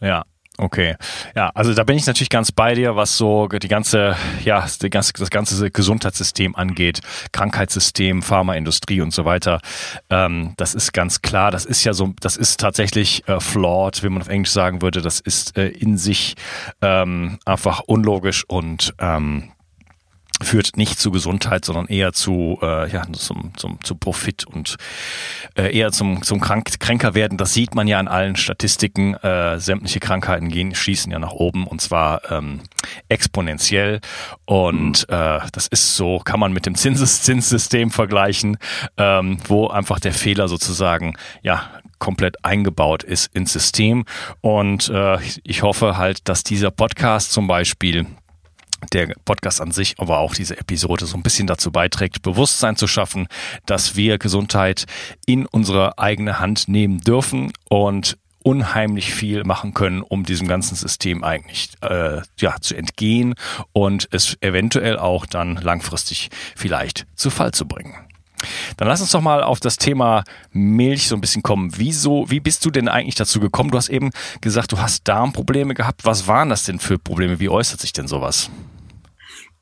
Ja. 0.00 0.24
Okay, 0.56 0.94
ja, 1.34 1.50
also 1.54 1.74
da 1.74 1.82
bin 1.82 1.96
ich 1.96 2.06
natürlich 2.06 2.30
ganz 2.30 2.52
bei 2.52 2.74
dir, 2.74 2.94
was 2.94 3.16
so 3.16 3.48
die 3.48 3.66
ganze, 3.66 4.14
ja, 4.44 4.64
die 4.80 4.88
ganze, 4.88 5.12
das 5.14 5.30
ganze 5.30 5.68
Gesundheitssystem 5.68 6.54
angeht, 6.54 7.00
Krankheitssystem, 7.32 8.22
Pharmaindustrie 8.22 9.00
und 9.00 9.12
so 9.12 9.24
weiter. 9.24 9.60
Ähm, 10.10 10.54
das 10.56 10.76
ist 10.76 10.92
ganz 10.92 11.22
klar. 11.22 11.50
Das 11.50 11.64
ist 11.64 11.82
ja 11.82 11.92
so, 11.92 12.14
das 12.20 12.36
ist 12.36 12.60
tatsächlich 12.60 13.26
äh, 13.28 13.40
flawed, 13.40 14.04
wie 14.04 14.08
man 14.08 14.22
auf 14.22 14.28
Englisch 14.28 14.52
sagen 14.52 14.80
würde. 14.80 15.02
Das 15.02 15.18
ist 15.18 15.56
äh, 15.56 15.66
in 15.66 15.98
sich 15.98 16.36
ähm, 16.80 17.40
einfach 17.44 17.80
unlogisch 17.80 18.44
und 18.46 18.94
ähm, 19.00 19.53
führt 20.42 20.76
nicht 20.76 20.98
zu 20.98 21.10
Gesundheit, 21.10 21.64
sondern 21.64 21.86
eher 21.86 22.12
zu, 22.12 22.58
äh, 22.60 22.90
ja, 22.90 23.04
zum, 23.12 23.52
zum, 23.56 23.78
zu 23.82 23.94
Profit 23.94 24.44
und 24.46 24.76
äh, 25.56 25.76
eher 25.76 25.92
zum, 25.92 26.22
zum 26.22 26.40
krank, 26.40 26.80
kränker 26.80 27.14
werden. 27.14 27.38
Das 27.38 27.54
sieht 27.54 27.74
man 27.74 27.86
ja 27.86 28.00
in 28.00 28.08
allen 28.08 28.36
Statistiken. 28.36 29.14
Äh, 29.14 29.60
sämtliche 29.60 30.00
Krankheiten 30.00 30.48
gehen, 30.48 30.74
schießen 30.74 31.10
ja 31.12 31.18
nach 31.18 31.32
oben 31.32 31.66
und 31.66 31.80
zwar 31.80 32.30
ähm, 32.30 32.60
exponentiell. 33.08 34.00
Und 34.44 35.08
mhm. 35.08 35.14
äh, 35.14 35.40
das 35.52 35.68
ist 35.68 35.96
so, 35.96 36.18
kann 36.18 36.40
man 36.40 36.52
mit 36.52 36.66
dem 36.66 36.74
Zinses 36.74 37.22
Zinssystem 37.22 37.90
vergleichen, 37.90 38.58
ähm, 38.96 39.38
wo 39.46 39.68
einfach 39.68 40.00
der 40.00 40.12
Fehler 40.12 40.48
sozusagen, 40.48 41.14
ja, 41.42 41.70
komplett 41.98 42.44
eingebaut 42.44 43.02
ist 43.02 43.34
ins 43.34 43.52
System. 43.52 44.04
Und 44.40 44.90
äh, 44.90 45.18
ich 45.42 45.62
hoffe 45.62 45.96
halt, 45.96 46.28
dass 46.28 46.42
dieser 46.42 46.70
Podcast 46.70 47.32
zum 47.32 47.46
Beispiel 47.46 48.06
der 48.92 49.14
Podcast 49.24 49.60
an 49.60 49.70
sich, 49.70 49.94
aber 49.98 50.18
auch 50.18 50.34
diese 50.34 50.58
Episode 50.58 51.06
so 51.06 51.16
ein 51.16 51.22
bisschen 51.22 51.46
dazu 51.46 51.70
beiträgt, 51.70 52.22
Bewusstsein 52.22 52.76
zu 52.76 52.86
schaffen, 52.86 53.28
dass 53.66 53.96
wir 53.96 54.18
Gesundheit 54.18 54.84
in 55.26 55.46
unsere 55.46 55.98
eigene 55.98 56.38
Hand 56.38 56.68
nehmen 56.68 57.00
dürfen 57.00 57.52
und 57.68 58.16
unheimlich 58.44 59.12
viel 59.14 59.42
machen 59.44 59.74
können, 59.74 60.02
um 60.02 60.24
diesem 60.24 60.46
ganzen 60.46 60.76
System 60.76 61.24
eigentlich 61.24 61.70
äh, 61.80 62.20
ja 62.38 62.56
zu 62.60 62.76
entgehen 62.76 63.34
und 63.72 64.06
es 64.12 64.36
eventuell 64.42 64.98
auch 64.98 65.26
dann 65.26 65.56
langfristig 65.56 66.28
vielleicht 66.54 67.06
zu 67.16 67.30
Fall 67.30 67.52
zu 67.52 67.66
bringen. 67.66 67.94
Dann 68.76 68.88
lass 68.88 69.00
uns 69.00 69.10
doch 69.10 69.22
mal 69.22 69.42
auf 69.42 69.60
das 69.60 69.76
Thema 69.76 70.24
Milch 70.52 71.08
so 71.08 71.14
ein 71.14 71.20
bisschen 71.22 71.42
kommen. 71.42 71.72
Wieso, 71.76 72.30
wie 72.30 72.40
bist 72.40 72.64
du 72.64 72.70
denn 72.70 72.88
eigentlich 72.88 73.14
dazu 73.14 73.40
gekommen? 73.40 73.70
Du 73.70 73.78
hast 73.78 73.88
eben 73.88 74.10
gesagt, 74.42 74.72
du 74.72 74.78
hast 74.78 75.08
Darmprobleme 75.08 75.72
gehabt. 75.72 76.04
Was 76.04 76.26
waren 76.26 76.50
das 76.50 76.64
denn 76.64 76.78
für 76.78 76.98
Probleme? 76.98 77.40
Wie 77.40 77.48
äußert 77.48 77.80
sich 77.80 77.94
denn 77.94 78.08
sowas? 78.08 78.50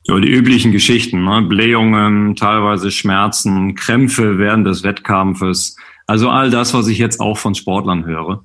So 0.05 0.19
die 0.19 0.29
üblichen 0.29 0.71
Geschichten, 0.71 1.23
ne? 1.23 1.41
Blähungen, 1.41 2.35
teilweise 2.35 2.91
Schmerzen, 2.91 3.75
Krämpfe 3.75 4.37
während 4.37 4.67
des 4.67 4.83
Wettkampfes. 4.83 5.77
Also 6.07 6.29
all 6.29 6.49
das, 6.49 6.73
was 6.73 6.87
ich 6.87 6.97
jetzt 6.97 7.21
auch 7.21 7.37
von 7.37 7.55
Sportlern 7.55 8.05
höre. 8.05 8.43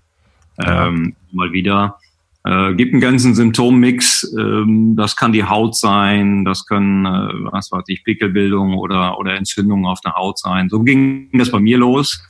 Ja. 0.58 0.86
Ähm, 0.86 1.16
mal 1.32 1.52
wieder. 1.52 1.98
Äh, 2.44 2.74
gibt 2.74 2.92
einen 2.92 3.00
ganzen 3.00 3.34
Symptommix. 3.34 4.32
Ähm, 4.38 4.94
das 4.96 5.16
kann 5.16 5.32
die 5.32 5.44
Haut 5.44 5.76
sein, 5.76 6.44
das 6.44 6.64
können, 6.64 7.04
äh, 7.04 7.52
was 7.52 7.72
weiß 7.72 7.84
ich, 7.88 8.04
Pickelbildung 8.04 8.74
oder, 8.74 9.18
oder 9.18 9.34
Entzündungen 9.34 9.86
auf 9.86 10.00
der 10.00 10.14
Haut 10.14 10.38
sein. 10.38 10.68
So 10.68 10.80
ging 10.80 11.28
das 11.32 11.50
bei 11.50 11.58
mir 11.58 11.78
los. 11.78 12.22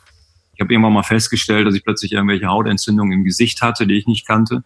Ich 0.54 0.60
habe 0.60 0.72
irgendwann 0.72 0.94
mal 0.94 1.02
festgestellt, 1.02 1.66
dass 1.66 1.74
ich 1.74 1.84
plötzlich 1.84 2.12
irgendwelche 2.12 2.46
Hautentzündungen 2.46 3.12
im 3.12 3.24
Gesicht 3.24 3.60
hatte, 3.60 3.86
die 3.86 3.94
ich 3.94 4.06
nicht 4.06 4.26
kannte. 4.26 4.64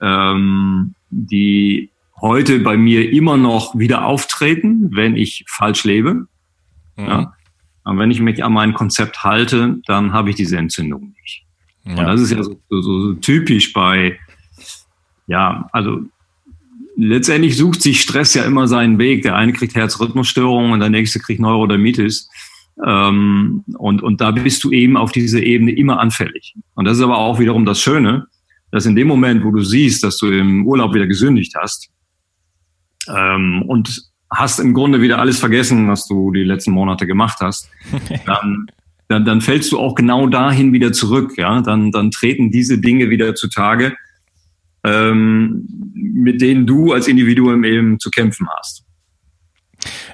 Ähm, 0.00 0.94
die 1.10 1.90
heute 2.20 2.58
bei 2.60 2.76
mir 2.76 3.12
immer 3.12 3.36
noch 3.36 3.78
wieder 3.78 4.04
auftreten, 4.04 4.90
wenn 4.94 5.16
ich 5.16 5.44
falsch 5.48 5.84
lebe. 5.84 6.26
Mhm. 6.96 7.06
Ja. 7.06 7.34
Aber 7.84 7.98
wenn 7.98 8.10
ich 8.10 8.20
mich 8.20 8.44
an 8.44 8.52
mein 8.52 8.74
Konzept 8.74 9.24
halte, 9.24 9.80
dann 9.86 10.12
habe 10.12 10.30
ich 10.30 10.36
diese 10.36 10.58
Entzündung 10.58 11.14
nicht. 11.20 11.44
Ja. 11.84 11.92
Und 11.92 12.04
das 12.06 12.20
ist 12.20 12.30
ja 12.30 12.42
so, 12.42 12.60
so, 12.68 12.80
so 12.82 13.14
typisch 13.14 13.72
bei, 13.72 14.18
ja, 15.26 15.68
also 15.72 16.02
letztendlich 16.96 17.56
sucht 17.56 17.82
sich 17.82 18.02
Stress 18.02 18.34
ja 18.34 18.44
immer 18.44 18.68
seinen 18.68 18.98
Weg. 18.98 19.22
Der 19.22 19.36
eine 19.36 19.52
kriegt 19.52 19.74
Herzrhythmusstörungen 19.74 20.72
und 20.72 20.80
der 20.80 20.90
nächste 20.90 21.18
kriegt 21.18 21.40
Neurodermitis. 21.40 22.28
Ähm, 22.86 23.64
und, 23.78 24.02
und 24.02 24.20
da 24.20 24.30
bist 24.30 24.64
du 24.64 24.70
eben 24.70 24.96
auf 24.96 25.12
diese 25.12 25.42
Ebene 25.42 25.72
immer 25.72 26.00
anfällig. 26.00 26.54
Und 26.74 26.84
das 26.84 26.98
ist 26.98 27.02
aber 27.02 27.18
auch 27.18 27.38
wiederum 27.38 27.64
das 27.64 27.80
Schöne, 27.80 28.26
dass 28.70 28.86
in 28.86 28.94
dem 28.94 29.08
Moment, 29.08 29.44
wo 29.44 29.50
du 29.50 29.62
siehst, 29.62 30.04
dass 30.04 30.18
du 30.18 30.26
im 30.26 30.66
Urlaub 30.66 30.94
wieder 30.94 31.06
gesündigt 31.06 31.54
hast, 31.60 31.90
ähm, 33.08 33.62
und 33.66 34.10
hast 34.32 34.60
im 34.60 34.74
Grunde 34.74 35.00
wieder 35.00 35.18
alles 35.18 35.38
vergessen, 35.38 35.88
was 35.88 36.06
du 36.06 36.30
die 36.32 36.44
letzten 36.44 36.70
Monate 36.70 37.06
gemacht 37.06 37.38
hast, 37.40 37.68
dann, 38.26 38.66
dann, 39.08 39.24
dann 39.24 39.40
fällst 39.40 39.72
du 39.72 39.78
auch 39.78 39.94
genau 39.94 40.26
dahin 40.26 40.72
wieder 40.72 40.92
zurück. 40.92 41.34
Ja, 41.36 41.60
dann, 41.60 41.90
dann 41.90 42.10
treten 42.10 42.50
diese 42.50 42.78
Dinge 42.78 43.10
wieder 43.10 43.34
zutage, 43.34 43.96
ähm, 44.84 45.66
mit 45.94 46.40
denen 46.40 46.66
du 46.66 46.92
als 46.92 47.08
Individuum 47.08 47.64
eben 47.64 47.98
zu 47.98 48.10
kämpfen 48.10 48.48
hast. 48.58 48.84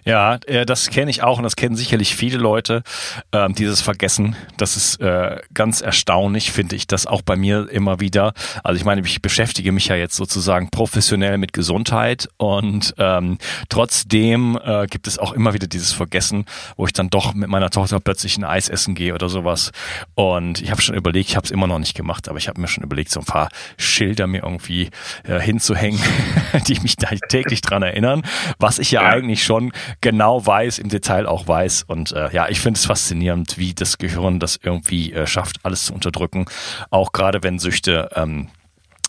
Ja, 0.06 0.38
äh, 0.46 0.64
das 0.64 0.88
kenne 0.88 1.10
ich 1.10 1.25
auch 1.25 1.38
und 1.38 1.42
das 1.42 1.56
kennen 1.56 1.75
sicherlich 1.75 2.14
viele 2.14 2.38
Leute, 2.38 2.84
ähm, 3.32 3.56
dieses 3.56 3.80
Vergessen. 3.80 4.36
Das 4.56 4.76
ist 4.76 5.00
äh, 5.00 5.40
ganz 5.52 5.80
erstaunlich, 5.80 6.52
finde 6.52 6.76
ich, 6.76 6.86
das 6.86 7.08
auch 7.08 7.22
bei 7.22 7.34
mir 7.34 7.68
immer 7.70 7.98
wieder. 7.98 8.32
Also 8.62 8.78
ich 8.78 8.84
meine, 8.84 9.00
ich 9.00 9.20
beschäftige 9.20 9.72
mich 9.72 9.88
ja 9.88 9.96
jetzt 9.96 10.14
sozusagen 10.14 10.70
professionell 10.70 11.38
mit 11.38 11.52
Gesundheit 11.52 12.28
und 12.36 12.94
ähm, 12.98 13.38
trotzdem 13.68 14.56
äh, 14.64 14.86
gibt 14.86 15.08
es 15.08 15.18
auch 15.18 15.32
immer 15.32 15.54
wieder 15.54 15.66
dieses 15.66 15.92
Vergessen, 15.92 16.44
wo 16.76 16.86
ich 16.86 16.92
dann 16.92 17.10
doch 17.10 17.34
mit 17.34 17.48
meiner 17.48 17.70
Tochter 17.70 17.98
plötzlich 17.98 18.38
ein 18.38 18.44
Eis 18.44 18.68
essen 18.68 18.94
gehe 18.94 19.12
oder 19.12 19.28
sowas. 19.28 19.72
Und 20.14 20.62
ich 20.62 20.70
habe 20.70 20.80
schon 20.82 20.94
überlegt, 20.94 21.30
ich 21.30 21.36
habe 21.36 21.46
es 21.46 21.50
immer 21.50 21.66
noch 21.66 21.80
nicht 21.80 21.96
gemacht, 21.96 22.28
aber 22.28 22.38
ich 22.38 22.46
habe 22.46 22.60
mir 22.60 22.68
schon 22.68 22.84
überlegt, 22.84 23.10
so 23.10 23.18
ein 23.18 23.26
paar 23.26 23.48
Schilder 23.76 24.28
mir 24.28 24.44
irgendwie 24.44 24.90
äh, 25.25 25.40
hinzuhängen, 25.40 26.00
die 26.68 26.78
mich 26.78 26.94
da 26.94 27.08
täglich 27.28 27.60
dran 27.60 27.82
erinnern, 27.82 28.22
was 28.60 28.78
ich 28.78 28.92
ja, 28.92 29.02
ja. 29.02 29.08
eigentlich 29.08 29.42
schon 29.42 29.72
genau 30.00 30.44
weiß, 30.44 30.78
im 30.78 30.88
Detail 30.88 31.26
auch 31.26 31.46
weiß. 31.46 31.84
Und 31.84 32.12
äh, 32.12 32.32
ja, 32.32 32.48
ich 32.48 32.60
finde 32.60 32.78
es 32.78 32.86
faszinierend, 32.86 33.58
wie 33.58 33.74
das 33.74 33.98
Gehirn 33.98 34.40
das 34.40 34.58
irgendwie 34.62 35.12
äh, 35.12 35.26
schafft, 35.26 35.58
alles 35.62 35.86
zu 35.86 35.94
unterdrücken. 35.94 36.46
Auch 36.90 37.12
gerade 37.12 37.42
wenn 37.42 37.58
Süchte 37.58 38.10
ähm, 38.14 38.48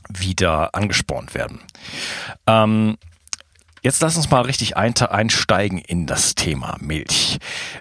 wieder 0.10 0.74
angespornt 0.74 1.34
werden. 1.34 1.60
Ähm, 2.46 2.98
Jetzt 3.84 4.02
lass 4.02 4.18
uns 4.18 4.30
mal 4.30 4.42
richtig 4.42 4.76
einsteigen 4.76 5.78
in 5.78 6.08
das 6.08 6.36
Thema 6.36 6.76
Milch. 6.82 7.38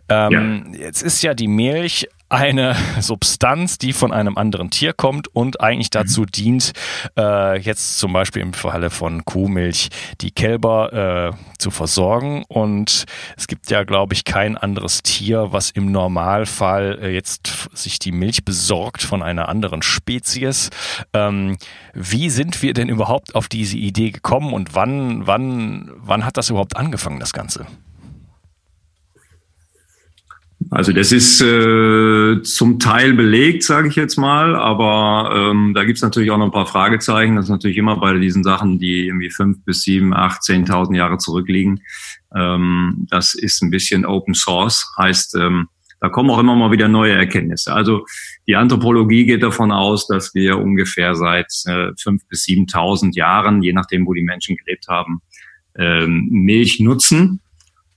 Ähm, 0.08 0.72
ja. 0.72 0.84
Jetzt 0.84 1.02
ist 1.02 1.22
ja 1.22 1.34
die 1.34 1.48
Milch 1.48 2.06
eine 2.28 2.76
Substanz, 3.00 3.78
die 3.78 3.92
von 3.92 4.12
einem 4.12 4.37
anderen 4.37 4.71
Tier 4.71 4.92
kommt 4.92 5.28
und 5.28 5.61
eigentlich 5.61 5.88
mhm. 5.88 5.99
dazu 5.99 6.23
mhm. 6.23 6.26
dient, 6.26 6.73
äh, 7.16 7.59
jetzt 7.59 7.99
zum 7.99 8.12
Beispiel 8.12 8.42
im 8.42 8.52
Falle 8.52 8.90
von 8.90 9.25
Kuhmilch 9.25 9.88
die 10.21 10.30
Kälber 10.30 11.33
äh, 11.33 11.56
zu 11.59 11.71
versorgen. 11.71 12.45
Und 12.49 13.04
es 13.37 13.47
gibt 13.47 13.71
ja, 13.71 13.85
glaube 13.85 14.14
ich, 14.14 14.25
kein 14.25 14.56
anderes 14.56 15.02
Tier, 15.02 15.52
was 15.52 15.71
im 15.71 15.92
Normalfall 15.92 16.99
äh, 17.00 17.11
jetzt 17.11 17.68
sich 17.73 17.99
die 17.99 18.12
Milch 18.12 18.45
besorgt 18.45 19.02
von 19.02 19.23
einer 19.23 19.49
anderen 19.49 19.83
Spezies. 19.83 20.71
Ähm, 21.12 21.56
wie 21.95 22.30
sind 22.30 22.62
wir 22.62 22.73
denn 22.73 22.88
überhaupt 22.88 23.35
auf 23.35 23.49
diese 23.49 23.76
Idee 23.76 24.11
gekommen 24.11 24.52
und 24.52 24.75
wann, 24.75 25.26
wann, 25.26 25.90
wann 25.97 26.25
hat 26.25 26.37
das 26.37 26.50
überhaupt 26.50 26.76
angefangen, 26.76 27.21
das 27.21 27.33
Ganze? 27.33 27.66
Also 30.70 30.92
das 30.92 31.12
ist 31.12 31.40
äh, 31.40 32.42
zum 32.42 32.80
Teil 32.80 33.14
belegt, 33.14 33.62
sage 33.62 33.88
ich 33.88 33.94
jetzt 33.94 34.16
mal, 34.16 34.56
aber 34.56 35.30
ähm, 35.32 35.75
da 35.75 35.85
gibt's 35.85 36.02
natürlich 36.02 36.30
auch 36.30 36.38
noch 36.38 36.46
ein 36.46 36.52
paar 36.52 36.66
Fragezeichen. 36.66 37.37
Das 37.37 37.46
ist 37.46 37.50
natürlich 37.50 37.76
immer 37.76 37.99
bei 37.99 38.18
diesen 38.18 38.42
Sachen, 38.42 38.78
die 38.78 39.06
irgendwie 39.06 39.30
fünf 39.30 39.64
bis 39.64 39.82
sieben, 39.82 40.12
acht, 40.12 40.42
zehntausend 40.42 40.96
Jahre 40.96 41.18
zurückliegen. 41.18 41.82
Ähm, 42.35 43.06
das 43.11 43.35
ist 43.35 43.62
ein 43.62 43.70
bisschen 43.70 44.04
Open 44.04 44.35
Source, 44.35 44.92
heißt, 44.99 45.37
ähm, 45.37 45.68
da 46.00 46.08
kommen 46.08 46.30
auch 46.30 46.38
immer 46.38 46.56
mal 46.56 46.73
wieder 46.73 46.88
neue 46.88 47.12
Erkenntnisse. 47.14 47.73
Also 47.73 48.04
die 48.46 48.56
Anthropologie 48.56 49.25
geht 49.25 49.42
davon 49.42 49.73
aus, 49.73 50.06
dass 50.06 50.35
wir 50.35 50.58
ungefähr 50.58 51.14
seit 51.14 51.50
äh, 51.66 51.92
fünf 51.99 52.26
bis 52.28 52.42
siebentausend 52.42 53.16
Jahren, 53.16 53.62
je 53.62 53.73
nachdem, 53.73 54.06
wo 54.06 54.12
die 54.12 54.23
Menschen 54.23 54.56
gelebt 54.56 54.88
haben, 54.88 55.20
ähm, 55.76 56.28
Milch 56.30 56.80
nutzen 56.80 57.40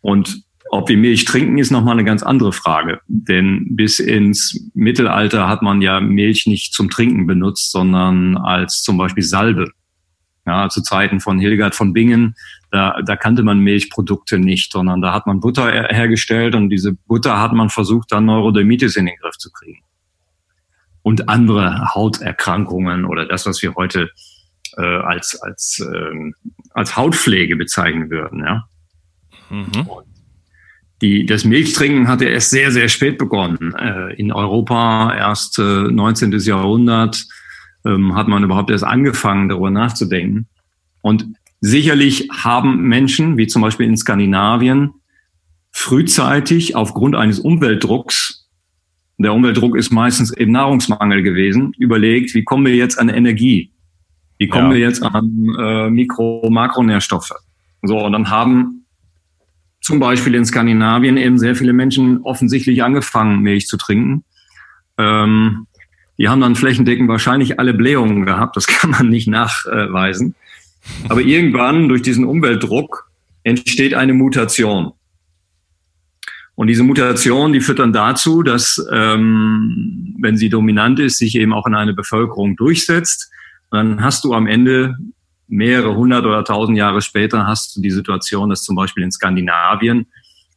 und 0.02 0.44
ob 0.72 0.90
wir 0.90 0.98
Milch 0.98 1.26
trinken, 1.26 1.58
ist 1.58 1.72
nochmal 1.72 1.94
eine 1.94 2.04
ganz 2.04 2.24
andere 2.24 2.54
Frage. 2.54 3.02
Denn 3.08 3.76
bis 3.76 4.00
ins 4.00 4.70
Mittelalter 4.74 5.48
hat 5.48 5.62
man 5.62 5.82
ja 5.82 6.00
Milch 6.00 6.46
nicht 6.46 6.74
zum 6.74 6.90
Trinken 6.90 7.28
benutzt, 7.28 7.72
sondern 7.72 8.38
als 8.38 8.82
zum 8.82 8.98
Beispiel 8.98 9.24
Salbe. 9.24 9.72
Ja, 10.46 10.68
zu 10.70 10.82
Zeiten 10.82 11.20
von 11.20 11.38
Hildegard 11.38 11.76
von 11.76 11.94
Bingen, 11.94 12.34
da, 12.72 13.02
da 13.06 13.16
kannte 13.16 13.44
man 13.44 13.60
Milchprodukte 13.60 14.40
nicht, 14.40 14.72
sondern 14.72 15.02
da 15.02 15.14
hat 15.14 15.28
man 15.28 15.40
Butter 15.40 15.72
hergestellt 15.72 16.56
und 16.56 16.70
diese 16.70 16.94
Butter 16.94 17.40
hat 17.40 17.54
man 17.54 17.70
versucht, 17.70 18.12
dann 18.12 18.26
Neurodermitis 18.26 18.96
in 18.96 19.06
den 19.06 19.16
Griff 19.18 19.38
zu 19.38 19.52
kriegen. 19.52 19.84
Und 21.04 21.30
andere 21.30 21.94
Hauterkrankungen 21.94 23.06
oder 23.06 23.26
das, 23.28 23.46
was 23.46 23.62
wir 23.62 23.76
heute 23.76 24.10
äh, 24.78 24.82
als, 24.82 25.40
als, 25.42 25.80
äh, 25.80 26.32
als 26.72 26.96
Hautpflege 26.96 27.56
bezeichnen 27.56 28.10
würden. 28.10 28.40
Ja. 28.40 28.68
Mhm. 29.50 29.88
Die, 31.02 31.26
das 31.26 31.46
Milchtrinken 31.46 32.08
hatte 32.08 32.26
erst 32.26 32.50
sehr, 32.50 32.72
sehr 32.72 32.90
spät 32.90 33.18
begonnen. 33.18 33.74
Äh, 33.76 34.14
in 34.16 34.32
Europa 34.32 35.16
erst 35.16 35.58
äh, 35.60 35.62
19. 35.62 36.32
Jahrhundert. 36.40 37.26
ähm, 37.86 38.16
hat 38.16 38.28
man 38.28 38.44
überhaupt 38.44 38.70
erst 38.70 38.84
angefangen, 38.84 39.48
darüber 39.48 39.72
nachzudenken. 39.72 40.48
Und 41.02 41.26
sicherlich 41.62 42.28
haben 42.32 42.82
Menschen, 42.82 43.38
wie 43.38 43.48
zum 43.48 43.62
Beispiel 43.62 43.88
in 43.88 43.96
Skandinavien, 43.96 44.92
frühzeitig 45.72 46.76
aufgrund 46.76 47.16
eines 47.16 47.40
Umweltdrucks, 47.40 48.48
der 49.18 49.34
Umweltdruck 49.34 49.76
ist 49.76 49.92
meistens 49.92 50.32
eben 50.36 50.54
Nahrungsmangel 50.54 51.24
gewesen, 51.24 51.74
überlegt, 51.78 52.34
wie 52.34 52.44
kommen 52.44 52.66
wir 52.66 52.76
jetzt 52.76 52.98
an 52.98 53.10
Energie? 53.10 53.72
Wie 54.38 54.48
kommen 54.48 54.72
ja. 54.72 54.78
wir 54.78 54.80
jetzt 54.80 55.04
an 55.04 55.26
äh, 55.60 55.90
Mikro-, 55.90 56.50
Makronährstoffe? 56.50 57.34
So, 57.82 57.98
und 58.00 58.14
dann 58.14 58.30
haben 58.30 58.79
zum 59.82 60.00
Beispiel 60.00 60.36
in 60.36 60.46
Skandinavien 60.46 61.18
eben 61.18 61.40
sehr 61.40 61.56
viele 61.56 61.74
Menschen 61.74 62.22
offensichtlich 62.24 62.84
angefangen, 62.84 63.42
Milch 63.42 63.68
zu 63.68 63.78
trinken. 63.78 64.24
Ähm, 64.98 65.68
die 66.18 66.28
haben 66.28 66.42
dann 66.42 66.56
flächendeckend 66.56 67.08
wahrscheinlich 67.08 67.60
alle 67.60 67.74
Blähungen 67.74 68.26
gehabt, 68.26 68.58
das 68.58 68.68
kann 68.68 68.92
man 68.92 69.10
nicht 69.10 69.28
nachweisen. 69.28 70.36
Aber 71.08 71.22
irgendwann 71.22 71.90
durch 71.90 72.02
diesen 72.02 72.26
Umweltdruck 72.26 73.10
entsteht 73.44 73.94
eine 73.94 74.14
Mutation. 74.14 74.94
Und 76.56 76.68
diese 76.68 76.84
Mutation, 76.84 77.54
die 77.54 77.62
führt 77.62 77.80
dann 77.80 77.94
dazu, 77.94 78.44
dass, 78.44 78.86
ähm, 78.92 80.14
wenn 80.20 80.36
sie 80.36 80.50
dominant 80.50 81.00
ist, 81.00 81.18
sich 81.18 81.36
eben 81.36 81.54
auch 81.54 81.66
in 81.66 81.74
eine 81.74 81.94
Bevölkerung 81.94 82.58
durchsetzt. 82.58 83.32
Und 83.70 83.78
dann 83.78 84.04
hast 84.04 84.26
du 84.26 84.34
am 84.34 84.46
Ende 84.46 84.98
mehrere 85.50 85.96
hundert 85.96 86.26
oder 86.26 86.44
tausend 86.44 86.78
Jahre 86.78 87.02
später 87.02 87.46
hast 87.46 87.76
du 87.76 87.82
die 87.82 87.92
Situation, 87.92 88.50
dass 88.50 88.64
zum 88.64 88.76
Beispiel 88.76 89.04
in 89.04 89.12
Skandinavien 89.12 90.08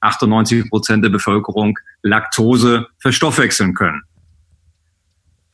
98 0.00 0.68
Prozent 0.68 1.04
der 1.04 1.10
Bevölkerung 1.10 1.78
Laktose 2.02 2.86
verstoffwechseln 2.98 3.74
können. 3.74 4.02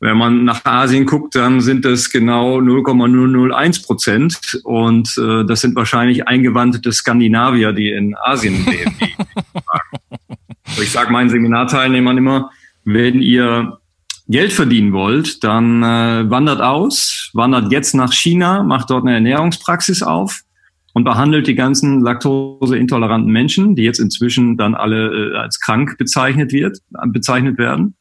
Wenn 0.01 0.17
man 0.17 0.45
nach 0.45 0.65
Asien 0.65 1.07
guckt, 1.07 1.35
dann 1.35 1.61
sind 1.61 1.85
das 1.85 2.11
genau 2.11 2.61
0,001 2.61 3.83
Prozent. 3.83 4.61
Und 4.63 5.13
äh, 5.19 5.45
das 5.45 5.61
sind 5.61 5.75
wahrscheinlich 5.75 6.29
eingewandte 6.29 6.93
Skandinavier, 6.93 7.73
die 7.73 7.91
in 7.91 8.15
Asien 8.17 8.65
leben. 8.65 8.97
ich 10.81 10.93
sage 10.93 11.11
meinen 11.11 11.31
Seminarteilnehmern 11.31 12.17
immer, 12.17 12.51
wenn 12.85 13.21
ihr 13.21 13.79
Geld 14.29 14.53
verdienen 14.53 14.93
wollt, 14.93 15.43
dann 15.43 15.83
äh, 15.83 16.31
wandert 16.31 16.61
aus, 16.61 17.31
wandert 17.33 17.73
jetzt 17.73 17.95
nach 17.95 18.13
China, 18.13 18.63
macht 18.63 18.91
dort 18.91 19.05
eine 19.05 19.15
Ernährungspraxis 19.15 20.03
auf 20.03 20.43
und 20.93 21.05
behandelt 21.05 21.47
die 21.47 21.55
ganzen 21.55 22.01
laktoseintoleranten 22.03 23.33
Menschen, 23.33 23.75
die 23.75 23.83
jetzt 23.83 24.01
inzwischen 24.01 24.57
dann 24.57 24.75
alle 24.75 25.33
äh, 25.33 25.37
als 25.37 25.61
krank 25.61 25.97
bezeichnet 25.99 26.53
wird, 26.53 26.79
bezeichnet 27.07 27.59
werden 27.59 27.95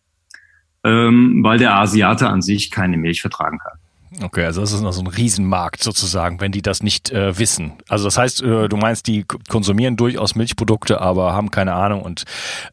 ähm, 0.88 1.44
weil 1.44 1.58
der 1.58 1.76
Asiate 1.76 2.30
an 2.30 2.42
sich 2.42 2.72
keine 2.72 2.98
Milch 2.98 3.22
vertragen 3.22 3.60
kann. 3.60 3.80
Okay, 4.22 4.46
also 4.46 4.62
das 4.62 4.72
ist 4.72 4.82
noch 4.82 4.94
so 4.94 5.02
ein 5.02 5.08
Riesenmarkt 5.08 5.84
sozusagen, 5.84 6.42
wenn 6.42 6.52
die 6.52 6.62
das 6.62 6.82
nicht 6.82 7.12
äh, 7.12 7.38
wissen. 7.38 7.74
Also 7.88 8.06
das 8.06 8.18
heißt, 8.18 8.42
äh, 8.42 8.68
du 8.68 8.78
meinst, 8.78 9.08
die 9.08 9.26
konsumieren 9.48 9.96
durchaus 9.96 10.36
Milchprodukte, 10.36 11.02
aber 11.02 11.34
haben 11.34 11.52
keine 11.52 11.74
Ahnung 11.74 12.02
und 12.02 12.24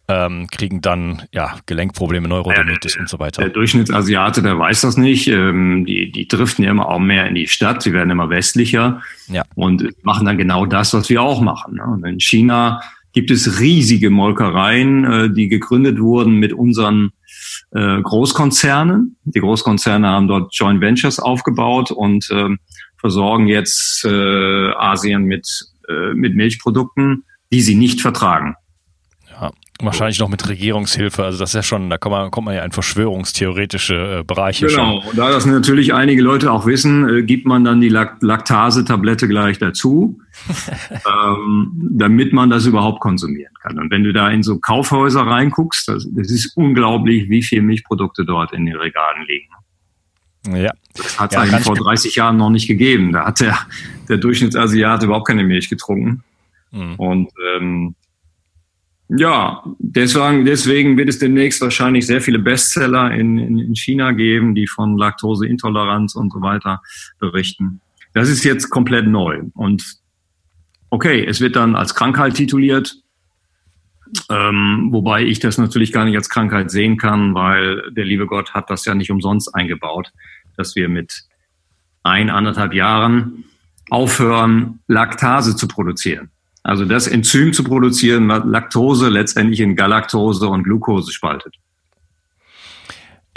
ähm, 0.09 0.47
kriegen 0.51 0.81
dann 0.81 1.23
ja 1.33 1.57
Gelenkprobleme, 1.67 2.29
Neurodermitis 2.29 2.95
ja, 2.95 3.01
und 3.01 3.09
so 3.09 3.19
weiter. 3.19 3.43
Der 3.43 3.51
Durchschnittsasiate, 3.51 4.43
der 4.43 4.59
weiß 4.59 4.83
das 4.83 4.97
nicht. 4.97 5.29
Ähm, 5.29 5.85
die, 5.85 6.11
die 6.11 6.27
driften 6.27 6.65
ja 6.65 6.71
immer 6.71 6.89
auch 6.89 6.99
mehr 6.99 7.27
in 7.27 7.35
die 7.35 7.47
Stadt, 7.47 7.83
sie 7.83 7.93
werden 7.93 8.11
immer 8.11 8.31
westlicher 8.31 9.03
ja. 9.29 9.43
und 9.55 9.87
machen 10.03 10.27
dann 10.27 10.39
genau 10.39 10.65
das, 10.65 10.95
was 10.95 11.11
wir 11.11 11.23
auch 11.23 11.43
machen. 11.43 11.77
Ne? 11.77 11.85
Und 11.85 12.07
in 12.07 12.21
China 12.21 12.81
gibt 13.13 13.31
es 13.31 13.61
riesige 13.61 14.11
Molkereien, 14.11 15.05
äh, 15.05 15.31
die 15.31 15.49
gegründet 15.49 16.01
wurden 16.01 16.37
mit 16.37 16.53
unseren 16.53 17.13
äh, 17.73 18.01
Großkonzernen. 18.01 19.17
Die 19.25 19.41
Großkonzerne 19.41 20.09
haben 20.09 20.29
dort 20.29 20.55
Joint 20.55 20.81
Ventures 20.81 21.19
aufgebaut 21.19 21.91
und 21.91 22.29
äh, 22.31 22.51
versorgen 22.99 23.49
jetzt 23.49 24.05
äh, 24.05 24.71
Asien 24.73 25.25
mit, 25.25 25.49
äh, 25.89 26.15
mit 26.15 26.35
Milchprodukten, 26.35 27.25
die 27.53 27.61
sie 27.61 27.75
nicht 27.75 28.01
vertragen. 28.01 28.57
Wahrscheinlich 29.85 30.19
noch 30.19 30.29
mit 30.29 30.49
Regierungshilfe. 30.49 31.25
Also 31.25 31.39
das 31.39 31.51
ist 31.51 31.55
ja 31.55 31.63
schon, 31.63 31.91
da 31.91 31.99
kommt 31.99 32.13
man, 32.13 32.31
kommt 32.31 32.47
man 32.47 32.55
ja 32.55 32.65
in 32.65 32.73
verschwörungstheoretische 32.73 34.21
äh, 34.21 34.25
Bereiche 34.25 34.67
genau. 34.67 35.01
schon. 35.01 35.11
und 35.11 35.19
da 35.19 35.31
das 35.31 35.47
natürlich 35.47 35.95
einige 35.95 36.23
Leute 36.23 36.51
auch 36.53 36.67
wissen, 36.67 37.09
äh, 37.09 37.23
gibt 37.23 37.47
man 37.47 37.65
dann 37.65 37.81
die 37.81 37.89
Laktase-Tablette 37.89 39.29
gleich 39.29 39.59
dazu, 39.59 40.21
ähm, 40.91 41.73
damit 41.91 42.33
man 42.33 42.51
das 42.51 42.67
überhaupt 42.67 43.01
konsumieren 43.01 43.55
kann. 43.63 43.79
Und 43.79 43.91
wenn 43.91 44.05
du 44.05 44.13
da 44.13 44.31
in 44.31 44.43
so 44.43 44.59
Kaufhäuser 44.59 45.23
reinguckst, 45.23 45.89
das, 45.89 46.07
das 46.11 46.31
ist 46.31 46.57
unglaublich, 46.57 47.29
wie 47.29 47.43
viel 47.43 47.63
Milchprodukte 47.63 48.25
dort 48.25 48.53
in 48.53 48.67
den 48.67 48.77
Regalen 48.77 49.27
liegen. 49.27 49.49
Ja. 50.53 50.73
Das 50.95 51.19
hat 51.19 51.33
es 51.33 51.37
ja, 51.37 51.43
eigentlich 51.43 51.65
vor 51.65 51.77
30 51.77 52.15
Jahren 52.17 52.37
noch 52.37 52.51
nicht 52.51 52.67
gegeben. 52.67 53.13
Da 53.13 53.27
hat 53.27 53.41
der, 53.41 53.59
der 54.09 54.19
Durchschnittsasiate 54.19 55.07
überhaupt 55.07 55.27
keine 55.27 55.45
Milch 55.45 55.69
getrunken. 55.69 56.23
Mhm. 56.71 56.95
Und 56.97 57.31
ähm, 57.57 57.95
ja, 59.09 59.63
deswegen, 59.79 60.45
deswegen 60.45 60.97
wird 60.97 61.09
es 61.09 61.19
demnächst 61.19 61.61
wahrscheinlich 61.61 62.07
sehr 62.07 62.23
viele 62.23 62.39
Bestseller 62.39 63.13
in, 63.13 63.39
in, 63.39 63.59
in 63.59 63.77
China 63.77 64.13
geben, 64.13 64.55
die 64.55 64.67
von 64.67 64.97
Laktoseintoleranz 64.97 66.15
und 66.15 66.33
so 66.33 66.41
weiter 66.41 66.81
berichten. 67.19 67.81
Das 68.15 68.29
ist 68.29 68.45
jetzt 68.45 68.71
komplett 68.71 69.07
neu. 69.07 69.43
Und 69.55 69.99
okay, 70.89 71.25
es 71.25 71.41
wird 71.41 71.57
dann 71.57 71.77
als 71.77 71.95
Krankheit 71.95 72.35
tituliert, 72.35 72.97
ähm, 74.31 74.89
wobei 74.91 75.25
ich 75.25 75.41
das 75.41 75.59
natürlich 75.59 75.93
gar 75.93 76.05
nicht 76.05 76.17
als 76.17 76.31
Krankheit 76.31 76.71
sehen 76.71 76.97
kann, 76.97 77.35
weil 77.35 77.91
der 77.91 78.05
liebe 78.05 78.27
Gott 78.27 78.55
hat 78.55 78.71
das 78.71 78.85
ja 78.85 78.95
nicht 78.95 79.11
umsonst 79.11 79.55
eingebaut, 79.55 80.13
dass 80.57 80.77
wir 80.77 80.89
mit 80.89 81.25
ein, 82.05 82.31
anderthalb 82.31 82.73
Jahren 82.73 83.45
aufhören, 83.91 84.81
Laktase 84.87 85.57
zu 85.57 85.69
produzieren. 85.69 86.31
Also 86.65 86.87
das 86.87 87.07
Enzym 87.07 87.53
zu 87.53 87.63
produzieren, 87.63 88.27
Laktose 88.27 89.11
letztendlich 89.11 89.61
in 89.61 89.77
Galaktose 89.77 90.49
und 90.49 90.65
Glucose 90.65 91.13
spaltet. 91.13 91.55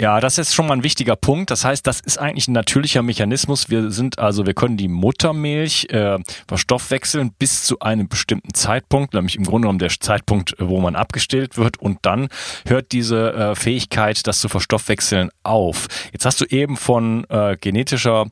Ja, 0.00 0.20
das 0.20 0.38
ist 0.38 0.54
schon 0.54 0.68
mal 0.68 0.74
ein 0.74 0.84
wichtiger 0.84 1.16
Punkt. 1.16 1.50
Das 1.50 1.64
heißt, 1.64 1.84
das 1.86 1.98
ist 1.98 2.18
eigentlich 2.18 2.46
ein 2.46 2.52
natürlicher 2.52 3.02
Mechanismus. 3.02 3.68
Wir 3.68 3.90
sind 3.90 4.18
also, 4.20 4.46
wir 4.46 4.54
können 4.54 4.76
die 4.76 4.86
Muttermilch 4.86 5.88
äh, 5.90 6.18
verstoffwechseln 6.46 7.32
bis 7.36 7.64
zu 7.64 7.80
einem 7.80 8.08
bestimmten 8.08 8.54
Zeitpunkt, 8.54 9.12
nämlich 9.12 9.36
im 9.36 9.44
Grunde 9.44 9.66
genommen 9.66 9.80
der 9.80 9.90
Zeitpunkt, 9.90 10.54
wo 10.60 10.80
man 10.80 10.94
abgestillt 10.94 11.58
wird 11.58 11.78
und 11.78 11.98
dann 12.02 12.28
hört 12.66 12.92
diese 12.92 13.32
äh, 13.34 13.54
Fähigkeit, 13.56 14.24
das 14.26 14.40
zu 14.40 14.48
verstoffwechseln, 14.48 15.30
auf. 15.42 15.88
Jetzt 16.12 16.24
hast 16.24 16.40
du 16.40 16.44
eben 16.44 16.76
von 16.76 17.24
äh, 17.28 17.56
genetischer 17.60 18.26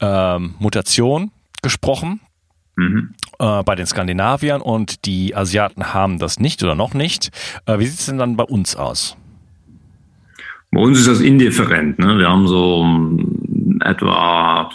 äh, 0.00 0.38
Mutation 0.38 1.30
gesprochen. 1.60 2.20
Mhm. 2.76 3.14
Äh, 3.38 3.62
bei 3.64 3.74
den 3.74 3.86
Skandinaviern 3.86 4.60
und 4.60 5.04
die 5.04 5.34
Asiaten 5.34 5.92
haben 5.92 6.18
das 6.18 6.40
nicht 6.40 6.62
oder 6.62 6.74
noch 6.74 6.94
nicht. 6.94 7.30
Äh, 7.66 7.78
wie 7.78 7.86
sieht 7.86 8.00
es 8.00 8.06
denn 8.06 8.18
dann 8.18 8.36
bei 8.36 8.44
uns 8.44 8.76
aus? 8.76 9.16
Bei 10.70 10.80
uns 10.80 10.98
ist 10.98 11.08
das 11.08 11.20
indifferent. 11.20 11.98
Ne? 11.98 12.18
Wir 12.18 12.30
haben 12.30 12.48
so 12.48 12.80
um, 12.80 13.80
etwa 13.84 14.70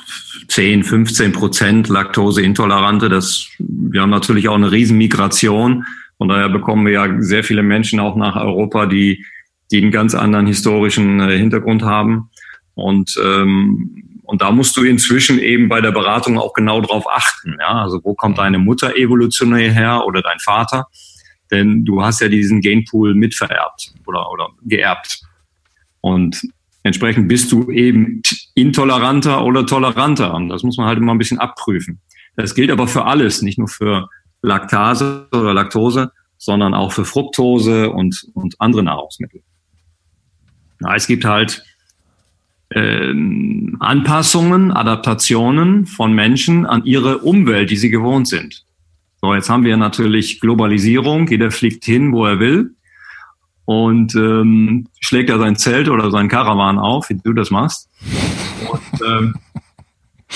10, 0.47 0.83
15 0.83 1.31
Prozent 1.31 1.89
Laktoseintolerante. 1.89 3.09
Das, 3.09 3.47
wir 3.57 4.01
haben 4.01 4.11
natürlich 4.11 4.47
auch 4.47 4.55
eine 4.55 4.71
Riesenmigration. 4.71 5.85
Von 6.17 6.27
daher 6.27 6.49
bekommen 6.49 6.85
wir 6.85 6.93
ja 6.93 7.21
sehr 7.21 7.43
viele 7.43 7.63
Menschen 7.63 7.99
auch 7.99 8.15
nach 8.15 8.35
Europa, 8.35 8.85
die, 8.85 9.25
die 9.71 9.81
einen 9.81 9.91
ganz 9.91 10.13
anderen 10.13 10.45
historischen 10.45 11.19
äh, 11.19 11.35
Hintergrund 11.35 11.81
haben. 11.81 12.29
Und 12.75 13.19
ähm, 13.23 14.03
und 14.27 14.41
da 14.41 14.51
musst 14.51 14.75
du 14.75 14.83
inzwischen 14.83 15.39
eben 15.39 15.69
bei 15.69 15.79
der 15.79 15.91
Beratung 15.91 16.37
auch 16.37 16.53
genau 16.53 16.81
drauf 16.81 17.05
achten. 17.09 17.55
Ja? 17.59 17.81
Also 17.81 18.01
wo 18.03 18.13
kommt 18.13 18.37
deine 18.37 18.59
Mutter 18.59 18.95
evolutionär 18.97 19.71
her 19.71 20.03
oder 20.05 20.21
dein 20.21 20.39
Vater? 20.39 20.87
Denn 21.49 21.85
du 21.85 22.03
hast 22.03 22.19
ja 22.19 22.27
diesen 22.27 22.59
Genpool 22.59 23.15
mitvererbt 23.15 23.93
oder, 24.05 24.29
oder 24.29 24.49
geerbt. 24.63 25.21
Und 26.01 26.41
entsprechend 26.83 27.29
bist 27.29 27.53
du 27.53 27.71
eben 27.71 28.21
intoleranter 28.53 29.45
oder 29.45 29.65
toleranter. 29.65 30.33
Und 30.33 30.49
das 30.49 30.61
muss 30.61 30.77
man 30.77 30.87
halt 30.87 30.97
immer 30.97 31.13
ein 31.13 31.17
bisschen 31.17 31.39
abprüfen. 31.39 32.01
Das 32.35 32.53
gilt 32.53 32.69
aber 32.69 32.87
für 32.87 33.05
alles, 33.05 33.41
nicht 33.41 33.57
nur 33.57 33.69
für 33.69 34.09
Laktase 34.41 35.29
oder 35.31 35.53
Laktose, 35.53 36.11
sondern 36.37 36.73
auch 36.73 36.91
für 36.91 37.05
Fructose 37.05 37.91
und, 37.91 38.27
und 38.33 38.59
andere 38.59 38.83
Nahrungsmittel. 38.83 39.41
Na, 40.79 40.95
es 40.95 41.07
gibt 41.07 41.23
halt 41.23 41.63
ähm, 42.77 43.77
Anpassungen, 43.79 44.71
Adaptationen 44.71 45.85
von 45.85 46.13
Menschen 46.13 46.65
an 46.65 46.83
ihre 46.85 47.19
Umwelt, 47.19 47.69
die 47.69 47.77
sie 47.77 47.89
gewohnt 47.89 48.27
sind. 48.27 48.63
So, 49.21 49.33
jetzt 49.33 49.49
haben 49.49 49.63
wir 49.63 49.77
natürlich 49.77 50.39
Globalisierung, 50.39 51.27
jeder 51.27 51.51
fliegt 51.51 51.85
hin, 51.85 52.13
wo 52.13 52.25
er 52.25 52.39
will 52.39 52.75
und 53.65 54.15
ähm, 54.15 54.87
schlägt 54.99 55.29
er 55.29 55.39
sein 55.39 55.55
Zelt 55.55 55.89
oder 55.89 56.11
sein 56.11 56.29
Karawan 56.29 56.79
auf, 56.79 57.09
wie 57.09 57.15
du 57.15 57.33
das 57.33 57.51
machst. 57.51 57.89
Und, 58.71 59.01
ähm, 59.05 59.35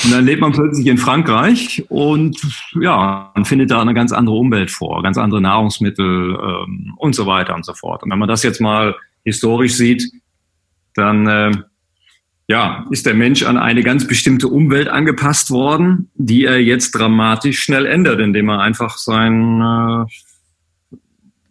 und 0.03 0.11
dann 0.11 0.25
lebt 0.25 0.41
man 0.41 0.51
plötzlich 0.51 0.87
in 0.87 0.97
Frankreich 0.97 1.83
und 1.89 2.37
ja, 2.79 3.31
man 3.35 3.45
findet 3.45 3.71
da 3.71 3.81
eine 3.81 3.93
ganz 3.93 4.11
andere 4.11 4.35
Umwelt 4.35 4.71
vor, 4.71 5.03
ganz 5.03 5.17
andere 5.17 5.41
Nahrungsmittel 5.41 6.37
ähm, 6.41 6.93
und 6.97 7.13
so 7.13 7.25
weiter 7.25 7.55
und 7.55 7.65
so 7.65 7.73
fort. 7.73 8.03
Und 8.03 8.11
wenn 8.11 8.19
man 8.19 8.27
das 8.27 8.43
jetzt 8.43 8.61
mal 8.61 8.95
historisch 9.23 9.75
sieht, 9.75 10.11
dann 10.95 11.27
äh, 11.27 11.51
ja, 12.51 12.85
ist 12.89 13.05
der 13.05 13.13
Mensch 13.13 13.43
an 13.43 13.57
eine 13.57 13.81
ganz 13.81 14.05
bestimmte 14.05 14.49
Umwelt 14.49 14.89
angepasst 14.89 15.51
worden, 15.51 16.11
die 16.15 16.43
er 16.43 16.61
jetzt 16.61 16.91
dramatisch 16.91 17.61
schnell 17.61 17.85
ändert, 17.85 18.19
indem 18.19 18.49
er 18.49 18.59
einfach 18.59 18.97
sein, 18.97 19.61
äh, 19.61 20.97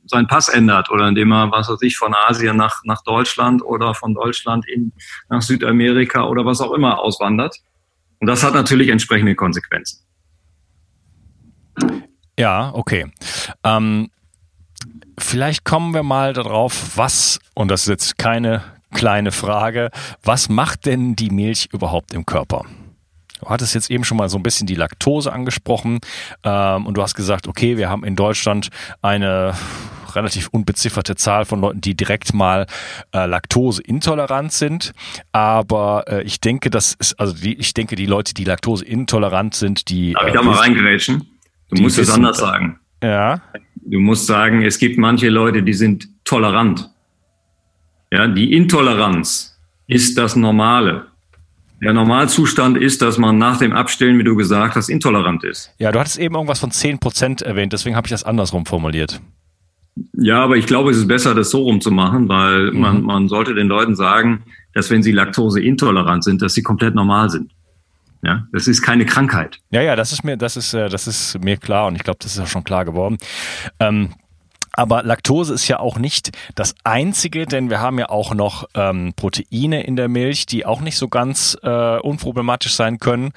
sein 0.04 0.26
Pass 0.26 0.50
ändert 0.50 0.90
oder 0.90 1.08
indem 1.08 1.32
er, 1.32 1.50
was 1.50 1.70
weiß 1.70 1.80
ich, 1.80 1.96
von 1.96 2.14
Asien 2.14 2.58
nach, 2.58 2.82
nach 2.84 3.02
Deutschland 3.02 3.62
oder 3.62 3.94
von 3.94 4.12
Deutschland 4.12 4.68
in, 4.68 4.92
nach 5.30 5.40
Südamerika 5.40 6.24
oder 6.24 6.44
was 6.44 6.60
auch 6.60 6.74
immer 6.74 6.98
auswandert. 6.98 7.56
Und 8.18 8.26
das 8.26 8.44
hat 8.44 8.52
natürlich 8.52 8.90
entsprechende 8.90 9.34
Konsequenzen. 9.34 10.04
Ja, 12.38 12.74
okay. 12.74 13.10
Ähm, 13.64 14.10
vielleicht 15.16 15.64
kommen 15.64 15.94
wir 15.94 16.02
mal 16.02 16.34
darauf, 16.34 16.98
was, 16.98 17.38
und 17.54 17.70
das 17.70 17.84
ist 17.84 17.88
jetzt 17.88 18.18
keine 18.18 18.79
kleine 18.92 19.32
Frage, 19.32 19.90
was 20.22 20.48
macht 20.48 20.86
denn 20.86 21.16
die 21.16 21.30
Milch 21.30 21.68
überhaupt 21.72 22.12
im 22.12 22.26
Körper? 22.26 22.64
Du 23.40 23.48
hattest 23.48 23.74
jetzt 23.74 23.90
eben 23.90 24.04
schon 24.04 24.18
mal 24.18 24.28
so 24.28 24.38
ein 24.38 24.42
bisschen 24.42 24.66
die 24.66 24.74
Laktose 24.74 25.32
angesprochen 25.32 26.00
ähm, 26.44 26.86
und 26.86 26.96
du 26.96 27.02
hast 27.02 27.14
gesagt, 27.14 27.48
okay, 27.48 27.78
wir 27.78 27.88
haben 27.88 28.04
in 28.04 28.14
Deutschland 28.14 28.68
eine 29.00 29.54
relativ 30.14 30.48
unbezifferte 30.48 31.14
Zahl 31.14 31.44
von 31.44 31.60
Leuten, 31.60 31.80
die 31.80 31.94
direkt 31.94 32.34
mal 32.34 32.66
äh, 33.14 33.26
Laktoseintolerant 33.26 34.52
sind. 34.52 34.92
Aber 35.32 36.04
äh, 36.08 36.22
ich 36.22 36.40
denke, 36.40 36.68
das 36.68 36.94
ist, 36.98 37.18
also 37.18 37.32
die, 37.32 37.54
ich 37.54 37.74
denke, 37.74 37.96
die 37.96 38.06
Leute, 38.06 38.34
die 38.34 38.44
Laktoseintolerant 38.44 39.54
sind, 39.54 39.88
die. 39.88 40.12
Darf 40.12 40.26
ich 40.26 40.34
da 40.34 40.42
mal 40.42 40.56
reingerätschen? 40.56 41.26
Du 41.70 41.82
musst 41.82 41.98
es 41.98 42.10
anders 42.10 42.38
sagen. 42.38 42.78
Ja. 43.02 43.40
Du 43.76 44.00
musst 44.00 44.26
sagen, 44.26 44.62
es 44.62 44.78
gibt 44.78 44.98
manche 44.98 45.28
Leute, 45.28 45.62
die 45.62 45.72
sind 45.72 46.08
tolerant. 46.24 46.90
Ja, 48.12 48.26
die 48.26 48.52
Intoleranz 48.54 49.56
ist 49.86 50.18
das 50.18 50.36
Normale. 50.36 51.06
Der 51.82 51.92
Normalzustand 51.92 52.76
ist, 52.76 53.00
dass 53.00 53.16
man 53.16 53.38
nach 53.38 53.58
dem 53.58 53.72
Abstillen, 53.72 54.18
wie 54.18 54.24
du 54.24 54.36
gesagt 54.36 54.76
hast, 54.76 54.88
intolerant 54.88 55.44
ist. 55.44 55.72
Ja, 55.78 55.92
du 55.92 55.98
hattest 55.98 56.18
eben 56.18 56.34
irgendwas 56.34 56.58
von 56.58 56.70
10 56.70 56.98
Prozent 56.98 57.40
erwähnt, 57.40 57.72
deswegen 57.72 57.96
habe 57.96 58.06
ich 58.06 58.10
das 58.10 58.24
andersrum 58.24 58.66
formuliert. 58.66 59.20
Ja, 60.12 60.42
aber 60.42 60.56
ich 60.56 60.66
glaube, 60.66 60.90
es 60.90 60.98
ist 60.98 61.08
besser, 61.08 61.34
das 61.34 61.50
so 61.50 61.62
rum 61.62 61.80
zu 61.80 61.90
machen, 61.90 62.28
weil 62.28 62.70
mhm. 62.70 62.80
man, 62.80 63.02
man 63.02 63.28
sollte 63.28 63.54
den 63.54 63.68
Leuten 63.68 63.96
sagen, 63.96 64.44
dass 64.74 64.90
wenn 64.90 65.02
sie 65.02 65.12
laktoseintolerant 65.12 66.22
sind, 66.22 66.42
dass 66.42 66.54
sie 66.54 66.62
komplett 66.62 66.94
normal 66.94 67.30
sind. 67.30 67.52
Ja, 68.22 68.46
das 68.52 68.66
ist 68.68 68.82
keine 68.82 69.06
Krankheit. 69.06 69.58
Ja, 69.70 69.80
ja, 69.80 69.96
das 69.96 70.12
ist 70.12 70.22
mir, 70.24 70.36
das 70.36 70.56
ist, 70.56 70.74
äh, 70.74 70.90
das 70.90 71.06
ist 71.06 71.42
mir 71.42 71.56
klar 71.56 71.86
und 71.86 71.96
ich 71.96 72.02
glaube, 72.02 72.18
das 72.20 72.34
ist 72.34 72.40
auch 72.40 72.46
schon 72.46 72.64
klar 72.64 72.84
geworden. 72.84 73.16
Ähm, 73.78 74.10
aber 74.72 75.02
Laktose 75.02 75.54
ist 75.54 75.68
ja 75.68 75.80
auch 75.80 75.98
nicht 75.98 76.30
das 76.54 76.74
einzige, 76.84 77.46
denn 77.46 77.70
wir 77.70 77.80
haben 77.80 77.98
ja 77.98 78.08
auch 78.08 78.34
noch 78.34 78.68
ähm, 78.74 79.12
Proteine 79.16 79.82
in 79.82 79.96
der 79.96 80.08
Milch, 80.08 80.46
die 80.46 80.64
auch 80.66 80.80
nicht 80.80 80.96
so 80.96 81.08
ganz 81.08 81.56
äh, 81.62 81.98
unproblematisch 81.98 82.74
sein 82.74 82.98
können. 82.98 83.32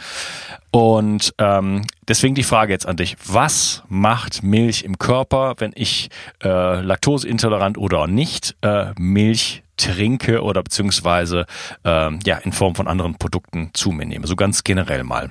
Und 0.71 1.33
ähm, 1.37 1.83
deswegen 2.07 2.35
die 2.35 2.43
Frage 2.43 2.73
jetzt 2.73 2.87
an 2.87 2.97
dich. 2.97 3.15
Was 3.25 3.83
macht 3.89 4.43
Milch 4.43 4.83
im 4.83 4.97
Körper, 4.97 5.55
wenn 5.57 5.71
ich 5.75 6.09
äh, 6.43 6.81
laktoseintolerant 6.81 7.77
oder 7.77 8.07
nicht 8.07 8.55
äh, 8.61 8.91
Milch 8.97 9.63
trinke 9.77 10.43
oder 10.43 10.63
beziehungsweise 10.63 11.45
äh, 11.83 12.09
ja 12.25 12.37
in 12.37 12.51
Form 12.51 12.75
von 12.75 12.87
anderen 12.87 13.15
Produkten 13.15 13.71
zu 13.73 13.91
mir 13.91 14.05
nehme? 14.05 14.27
So 14.27 14.35
ganz 14.35 14.63
generell 14.63 15.03
mal. 15.03 15.29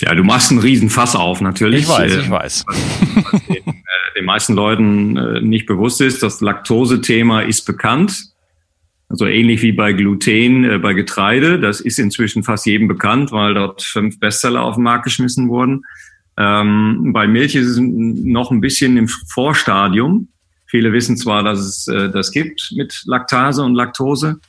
Ja, 0.00 0.14
du 0.14 0.24
machst 0.24 0.50
einen 0.50 0.60
riesen 0.60 0.90
Fass 0.90 1.14
auf, 1.14 1.40
natürlich. 1.40 1.82
Ich 1.82 1.88
weiß, 1.88 2.16
ich 2.16 2.30
weiß. 2.30 2.66
Den 4.16 4.24
meisten 4.24 4.54
Leuten 4.54 5.16
äh, 5.16 5.40
nicht 5.40 5.66
bewusst 5.66 6.00
ist, 6.00 6.22
das 6.22 6.40
Laktose-Thema 6.40 7.42
ist 7.42 7.62
bekannt. 7.62 8.30
Also 9.08 9.26
ähnlich 9.26 9.62
wie 9.62 9.72
bei 9.72 9.92
Gluten, 9.92 10.64
äh, 10.64 10.78
bei 10.78 10.94
Getreide. 10.94 11.60
Das 11.60 11.80
ist 11.80 11.98
inzwischen 11.98 12.42
fast 12.42 12.66
jedem 12.66 12.88
bekannt, 12.88 13.32
weil 13.32 13.54
dort 13.54 13.82
fünf 13.82 14.18
Bestseller 14.18 14.62
auf 14.62 14.76
den 14.76 14.84
Markt 14.84 15.04
geschmissen 15.04 15.48
wurden. 15.48 15.84
Ähm, 16.36 17.12
bei 17.12 17.26
Milch 17.26 17.54
ist 17.54 17.66
es 17.66 17.78
noch 17.78 18.50
ein 18.50 18.60
bisschen 18.60 18.96
im 18.96 19.08
Vorstadium. 19.08 20.28
Viele 20.66 20.92
wissen 20.92 21.16
zwar, 21.16 21.44
dass 21.44 21.60
es 21.60 21.88
äh, 21.88 22.10
das 22.10 22.32
gibt 22.32 22.72
mit 22.74 23.02
Laktase 23.06 23.62
und 23.62 23.74
Laktose, 23.74 24.40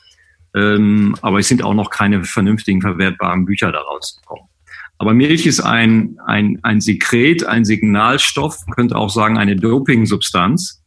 ähm, 0.56 1.16
aber 1.22 1.40
es 1.40 1.48
sind 1.48 1.64
auch 1.64 1.76
noch 1.76 1.92
keine 1.92 2.24
vernünftigen 2.24 2.82
verwertbaren 2.82 3.46
Bücher 3.46 3.72
daraus 3.72 4.20
gekommen. 4.20 4.48
Aber 4.98 5.14
Milch 5.14 5.46
ist 5.46 5.60
ein, 5.60 6.18
ein, 6.26 6.60
ein 6.64 6.80
Sekret, 6.80 7.46
ein 7.46 7.66
Signalstoff, 7.66 8.66
könnte 8.72 8.96
auch 8.96 9.10
sagen 9.10 9.38
eine 9.38 9.56
Dopingsubstanz, 9.56 10.82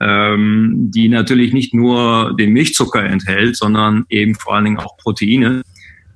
ähm, 0.00 0.90
die 0.94 1.08
natürlich 1.08 1.52
nicht 1.52 1.74
nur 1.74 2.34
den 2.36 2.52
Milchzucker 2.52 3.02
enthält, 3.02 3.56
sondern 3.56 4.04
eben 4.08 4.34
vor 4.34 4.54
allen 4.54 4.64
Dingen 4.64 4.78
auch 4.78 4.96
Proteine, 4.98 5.62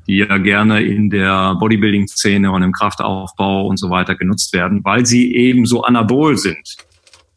die 0.06 0.18
ja 0.18 0.38
gerne 0.38 0.80
in 0.80 1.10
der 1.10 1.56
Bodybuilding-Szene 1.56 2.50
und 2.50 2.62
im 2.62 2.72
Kraftaufbau 2.72 3.66
und 3.66 3.78
so 3.78 3.90
weiter 3.90 4.14
genutzt 4.14 4.52
werden, 4.54 4.84
weil 4.84 5.04
sie 5.04 5.34
eben 5.34 5.66
so 5.66 5.82
anabol 5.82 6.36
sind. 6.36 6.76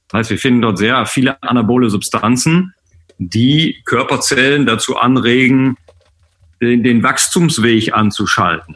Das 0.07 0.19
heißt, 0.19 0.29
wir 0.29 0.37
finden 0.37 0.61
dort 0.61 0.77
sehr 0.77 1.05
viele 1.05 1.41
anabole 1.41 1.89
Substanzen, 1.89 2.73
die 3.17 3.81
Körperzellen 3.85 4.65
dazu 4.65 4.97
anregen, 4.97 5.75
den, 6.61 6.83
den 6.83 7.03
Wachstumsweg 7.03 7.93
anzuschalten. 7.93 8.75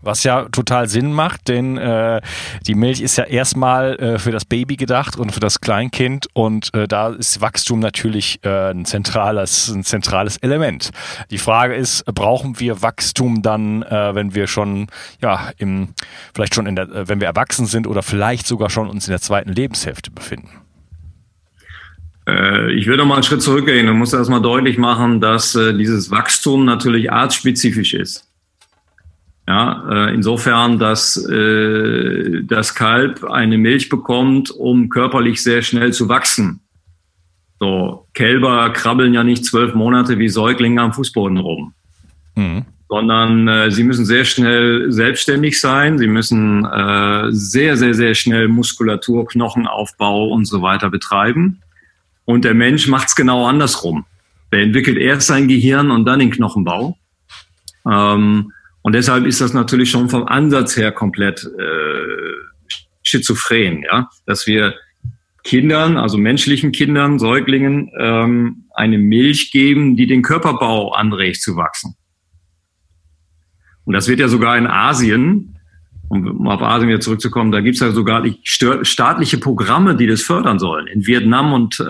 Was 0.00 0.22
ja 0.22 0.44
total 0.44 0.88
Sinn 0.88 1.12
macht, 1.12 1.48
denn 1.48 1.76
äh, 1.76 2.20
die 2.66 2.74
Milch 2.74 3.00
ist 3.00 3.16
ja 3.16 3.24
erstmal 3.24 3.96
äh, 3.96 4.18
für 4.18 4.30
das 4.30 4.44
Baby 4.44 4.76
gedacht 4.76 5.16
und 5.16 5.32
für 5.32 5.40
das 5.40 5.60
Kleinkind 5.60 6.28
und 6.34 6.72
äh, 6.74 6.86
da 6.86 7.08
ist 7.08 7.40
Wachstum 7.40 7.80
natürlich 7.80 8.38
äh, 8.44 8.70
ein 8.70 8.84
zentrales, 8.84 9.68
ein 9.68 9.82
zentrales 9.82 10.36
Element. 10.36 10.90
Die 11.30 11.38
Frage 11.38 11.74
ist, 11.74 12.04
brauchen 12.06 12.60
wir 12.60 12.80
Wachstum 12.80 13.42
dann, 13.42 13.82
äh, 13.82 14.14
wenn 14.14 14.34
wir 14.34 14.46
schon, 14.46 14.86
ja, 15.20 15.50
im, 15.58 15.94
vielleicht 16.32 16.54
schon 16.54 16.66
in 16.66 16.76
der, 16.76 16.88
äh, 16.90 17.08
wenn 17.08 17.20
wir 17.20 17.26
erwachsen 17.26 17.66
sind 17.66 17.86
oder 17.86 18.02
vielleicht 18.02 18.46
sogar 18.46 18.70
schon 18.70 18.88
uns 18.88 19.08
in 19.08 19.10
der 19.10 19.20
zweiten 19.20 19.52
Lebenshälfte 19.52 20.12
befinden? 20.12 20.50
Äh, 22.28 22.72
ich 22.72 22.86
will 22.86 22.96
noch 22.96 23.06
mal 23.06 23.14
einen 23.14 23.24
Schritt 23.24 23.42
zurückgehen 23.42 23.88
und 23.88 23.98
muss 23.98 24.12
erstmal 24.12 24.42
deutlich 24.42 24.78
machen, 24.78 25.20
dass 25.20 25.54
äh, 25.54 25.74
dieses 25.74 26.10
Wachstum 26.10 26.64
natürlich 26.64 27.10
artspezifisch 27.10 27.94
ist. 27.94 28.27
Ja, 29.48 30.08
äh, 30.08 30.14
insofern, 30.14 30.78
dass 30.78 31.16
äh, 31.16 32.42
das 32.44 32.74
Kalb 32.74 33.24
eine 33.24 33.56
Milch 33.56 33.88
bekommt, 33.88 34.50
um 34.50 34.90
körperlich 34.90 35.42
sehr 35.42 35.62
schnell 35.62 35.94
zu 35.94 36.10
wachsen. 36.10 36.60
So, 37.58 38.06
Kälber 38.12 38.68
krabbeln 38.74 39.14
ja 39.14 39.24
nicht 39.24 39.46
zwölf 39.46 39.74
Monate 39.74 40.18
wie 40.18 40.28
Säuglinge 40.28 40.82
am 40.82 40.92
Fußboden 40.92 41.38
rum, 41.38 41.72
mhm. 42.34 42.66
sondern 42.90 43.48
äh, 43.48 43.70
sie 43.70 43.84
müssen 43.84 44.04
sehr 44.04 44.26
schnell 44.26 44.92
selbstständig 44.92 45.58
sein. 45.58 45.96
Sie 45.96 46.08
müssen 46.08 46.66
äh, 46.66 47.28
sehr, 47.30 47.78
sehr, 47.78 47.94
sehr 47.94 48.14
schnell 48.14 48.48
Muskulatur, 48.48 49.26
Knochenaufbau 49.26 50.28
und 50.28 50.44
so 50.44 50.60
weiter 50.60 50.90
betreiben. 50.90 51.62
Und 52.26 52.44
der 52.44 52.52
Mensch 52.52 52.86
macht 52.86 53.08
es 53.08 53.16
genau 53.16 53.46
andersrum. 53.46 54.04
Der 54.52 54.60
entwickelt 54.60 54.98
erst 54.98 55.26
sein 55.26 55.48
Gehirn 55.48 55.90
und 55.90 56.04
dann 56.04 56.18
den 56.18 56.30
Knochenbau. 56.30 56.98
Ähm, 57.90 58.52
und 58.82 58.94
deshalb 58.94 59.26
ist 59.26 59.40
das 59.40 59.52
natürlich 59.52 59.90
schon 59.90 60.08
vom 60.08 60.26
Ansatz 60.26 60.76
her 60.76 60.92
komplett 60.92 61.44
äh, 61.44 62.32
schizophren, 63.02 63.82
ja, 63.82 64.08
dass 64.26 64.46
wir 64.46 64.74
Kindern, 65.44 65.96
also 65.96 66.18
menschlichen 66.18 66.72
Kindern, 66.72 67.18
Säuglingen, 67.18 67.90
ähm, 67.98 68.64
eine 68.74 68.98
Milch 68.98 69.50
geben, 69.50 69.96
die 69.96 70.06
den 70.06 70.22
Körperbau 70.22 70.92
anregt 70.92 71.40
zu 71.40 71.56
wachsen. 71.56 71.96
Und 73.84 73.94
das 73.94 74.08
wird 74.08 74.20
ja 74.20 74.28
sogar 74.28 74.58
in 74.58 74.66
Asien, 74.66 75.58
um 76.08 76.46
auf 76.48 76.62
Asien 76.62 76.88
wieder 76.88 77.00
zurückzukommen, 77.00 77.52
da 77.52 77.60
gibt 77.60 77.76
es 77.76 77.80
ja 77.80 77.90
sogar 77.92 78.24
staatliche 78.44 79.38
Programme, 79.38 79.96
die 79.96 80.06
das 80.06 80.22
fördern 80.22 80.58
sollen. 80.58 80.86
In 80.86 81.06
Vietnam 81.06 81.52
und 81.52 81.80
äh, 81.80 81.84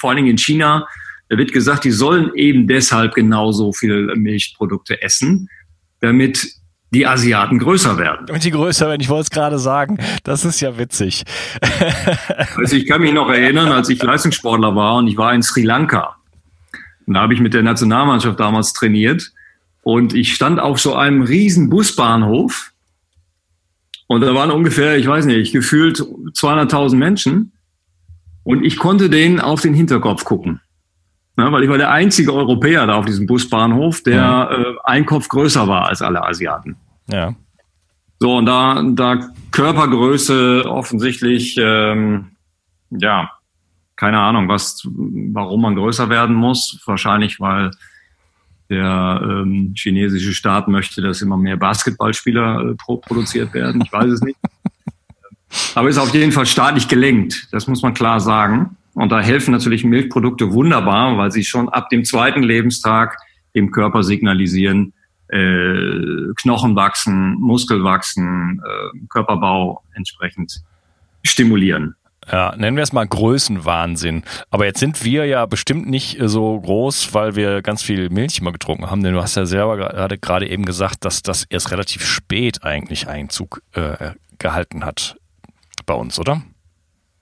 vor 0.00 0.10
allen 0.10 0.16
Dingen 0.16 0.30
in 0.30 0.38
China, 0.38 0.86
da 1.28 1.36
wird 1.36 1.52
gesagt, 1.52 1.84
die 1.84 1.90
sollen 1.90 2.32
eben 2.34 2.66
deshalb 2.66 3.14
genauso 3.14 3.72
viel 3.72 4.14
Milchprodukte 4.16 5.02
essen, 5.02 5.48
damit 6.00 6.58
die 6.90 7.06
Asiaten 7.06 7.58
größer 7.58 7.98
werden. 7.98 8.26
Damit 8.26 8.44
die 8.44 8.50
größer 8.50 8.88
werden, 8.88 9.00
ich 9.00 9.08
wollte 9.08 9.24
es 9.24 9.30
gerade 9.30 9.58
sagen. 9.58 9.98
Das 10.24 10.44
ist 10.44 10.60
ja 10.60 10.78
witzig. 10.78 11.24
also 12.56 12.76
ich 12.76 12.86
kann 12.86 13.02
mich 13.02 13.12
noch 13.12 13.28
erinnern, 13.28 13.68
als 13.68 13.88
ich 13.90 14.02
Leistungssportler 14.02 14.74
war 14.74 14.96
und 14.96 15.06
ich 15.06 15.16
war 15.16 15.34
in 15.34 15.42
Sri 15.42 15.62
Lanka. 15.62 16.16
Und 17.06 17.14
da 17.14 17.20
habe 17.20 17.34
ich 17.34 17.40
mit 17.40 17.54
der 17.54 17.62
Nationalmannschaft 17.62 18.40
damals 18.40 18.72
trainiert. 18.72 19.32
Und 19.82 20.14
ich 20.14 20.34
stand 20.34 20.60
auf 20.60 20.78
so 20.80 20.94
einem 20.94 21.22
riesen 21.22 21.70
Busbahnhof. 21.70 22.72
Und 24.06 24.22
da 24.22 24.34
waren 24.34 24.50
ungefähr, 24.50 24.96
ich 24.96 25.06
weiß 25.06 25.26
nicht, 25.26 25.52
gefühlt 25.52 25.98
200.000 25.98 26.96
Menschen. 26.96 27.52
Und 28.44 28.64
ich 28.64 28.78
konnte 28.78 29.10
denen 29.10 29.40
auf 29.40 29.60
den 29.60 29.74
Hinterkopf 29.74 30.24
gucken. 30.24 30.60
Ne, 31.38 31.52
weil 31.52 31.62
ich 31.62 31.70
war 31.70 31.78
der 31.78 31.92
einzige 31.92 32.34
Europäer 32.34 32.84
da 32.88 32.96
auf 32.96 33.04
diesem 33.06 33.26
Busbahnhof, 33.28 34.02
der 34.02 34.16
ja. 34.16 34.50
äh, 34.50 34.74
ein 34.82 35.06
Kopf 35.06 35.28
größer 35.28 35.68
war 35.68 35.86
als 35.86 36.02
alle 36.02 36.24
Asiaten. 36.24 36.74
Ja. 37.06 37.32
So, 38.18 38.38
und 38.38 38.46
da, 38.46 38.82
da 38.84 39.30
Körpergröße 39.52 40.64
offensichtlich, 40.66 41.56
ähm, 41.56 42.32
ja, 42.90 43.30
keine 43.94 44.18
Ahnung, 44.18 44.48
was, 44.48 44.82
warum 44.84 45.62
man 45.62 45.76
größer 45.76 46.08
werden 46.08 46.34
muss. 46.34 46.82
Wahrscheinlich, 46.84 47.38
weil 47.38 47.70
der 48.68 49.20
ähm, 49.22 49.74
chinesische 49.76 50.34
Staat 50.34 50.66
möchte, 50.66 51.02
dass 51.02 51.22
immer 51.22 51.36
mehr 51.36 51.56
Basketballspieler 51.56 52.70
äh, 52.70 52.74
pro 52.74 52.96
produziert 52.96 53.54
werden. 53.54 53.80
Ich 53.82 53.92
weiß 53.92 54.10
es 54.10 54.22
nicht. 54.22 54.38
Aber 55.76 55.88
ist 55.88 55.98
auf 55.98 56.12
jeden 56.12 56.32
Fall 56.32 56.46
staatlich 56.46 56.88
gelenkt. 56.88 57.46
Das 57.52 57.68
muss 57.68 57.82
man 57.82 57.94
klar 57.94 58.18
sagen. 58.18 58.76
Und 58.98 59.12
da 59.12 59.20
helfen 59.20 59.52
natürlich 59.52 59.84
Milchprodukte 59.84 60.52
wunderbar, 60.52 61.16
weil 61.16 61.30
sie 61.30 61.44
schon 61.44 61.68
ab 61.68 61.88
dem 61.88 62.04
zweiten 62.04 62.42
Lebenstag 62.42 63.16
dem 63.54 63.70
Körper 63.70 64.02
signalisieren, 64.02 64.92
äh, 65.28 66.32
Knochen 66.34 66.74
wachsen, 66.74 67.34
Muskel 67.34 67.84
wachsen, 67.84 68.60
äh, 68.60 69.06
Körperbau 69.08 69.84
entsprechend 69.94 70.64
stimulieren. 71.24 71.94
Ja, 72.30 72.56
nennen 72.56 72.76
wir 72.76 72.82
es 72.82 72.92
mal 72.92 73.06
Größenwahnsinn. 73.06 74.24
Aber 74.50 74.66
jetzt 74.66 74.80
sind 74.80 75.04
wir 75.04 75.26
ja 75.26 75.46
bestimmt 75.46 75.88
nicht 75.88 76.18
so 76.20 76.60
groß, 76.60 77.14
weil 77.14 77.36
wir 77.36 77.62
ganz 77.62 77.82
viel 77.82 78.10
Milch 78.10 78.40
immer 78.40 78.50
getrunken 78.50 78.90
haben. 78.90 79.04
Denn 79.04 79.14
du 79.14 79.22
hast 79.22 79.36
ja 79.36 79.46
selber 79.46 79.76
gerade 79.76 80.18
gerade 80.18 80.48
eben 80.48 80.64
gesagt, 80.64 81.04
dass 81.04 81.22
das 81.22 81.44
erst 81.48 81.70
relativ 81.70 82.04
spät 82.04 82.64
eigentlich 82.64 83.06
Einzug 83.06 83.62
äh, 83.74 84.10
gehalten 84.40 84.84
hat 84.84 85.16
bei 85.86 85.94
uns, 85.94 86.18
oder? 86.18 86.42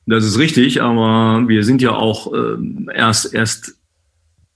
Das 0.07 0.25
ist 0.25 0.38
richtig, 0.38 0.83
aber 0.83 1.49
wir 1.49 1.64
sind 1.64 1.83
ja 1.83 1.90
auch 1.90 2.33
äh, 2.33 2.57
erst 2.95 3.35
erst 3.35 3.77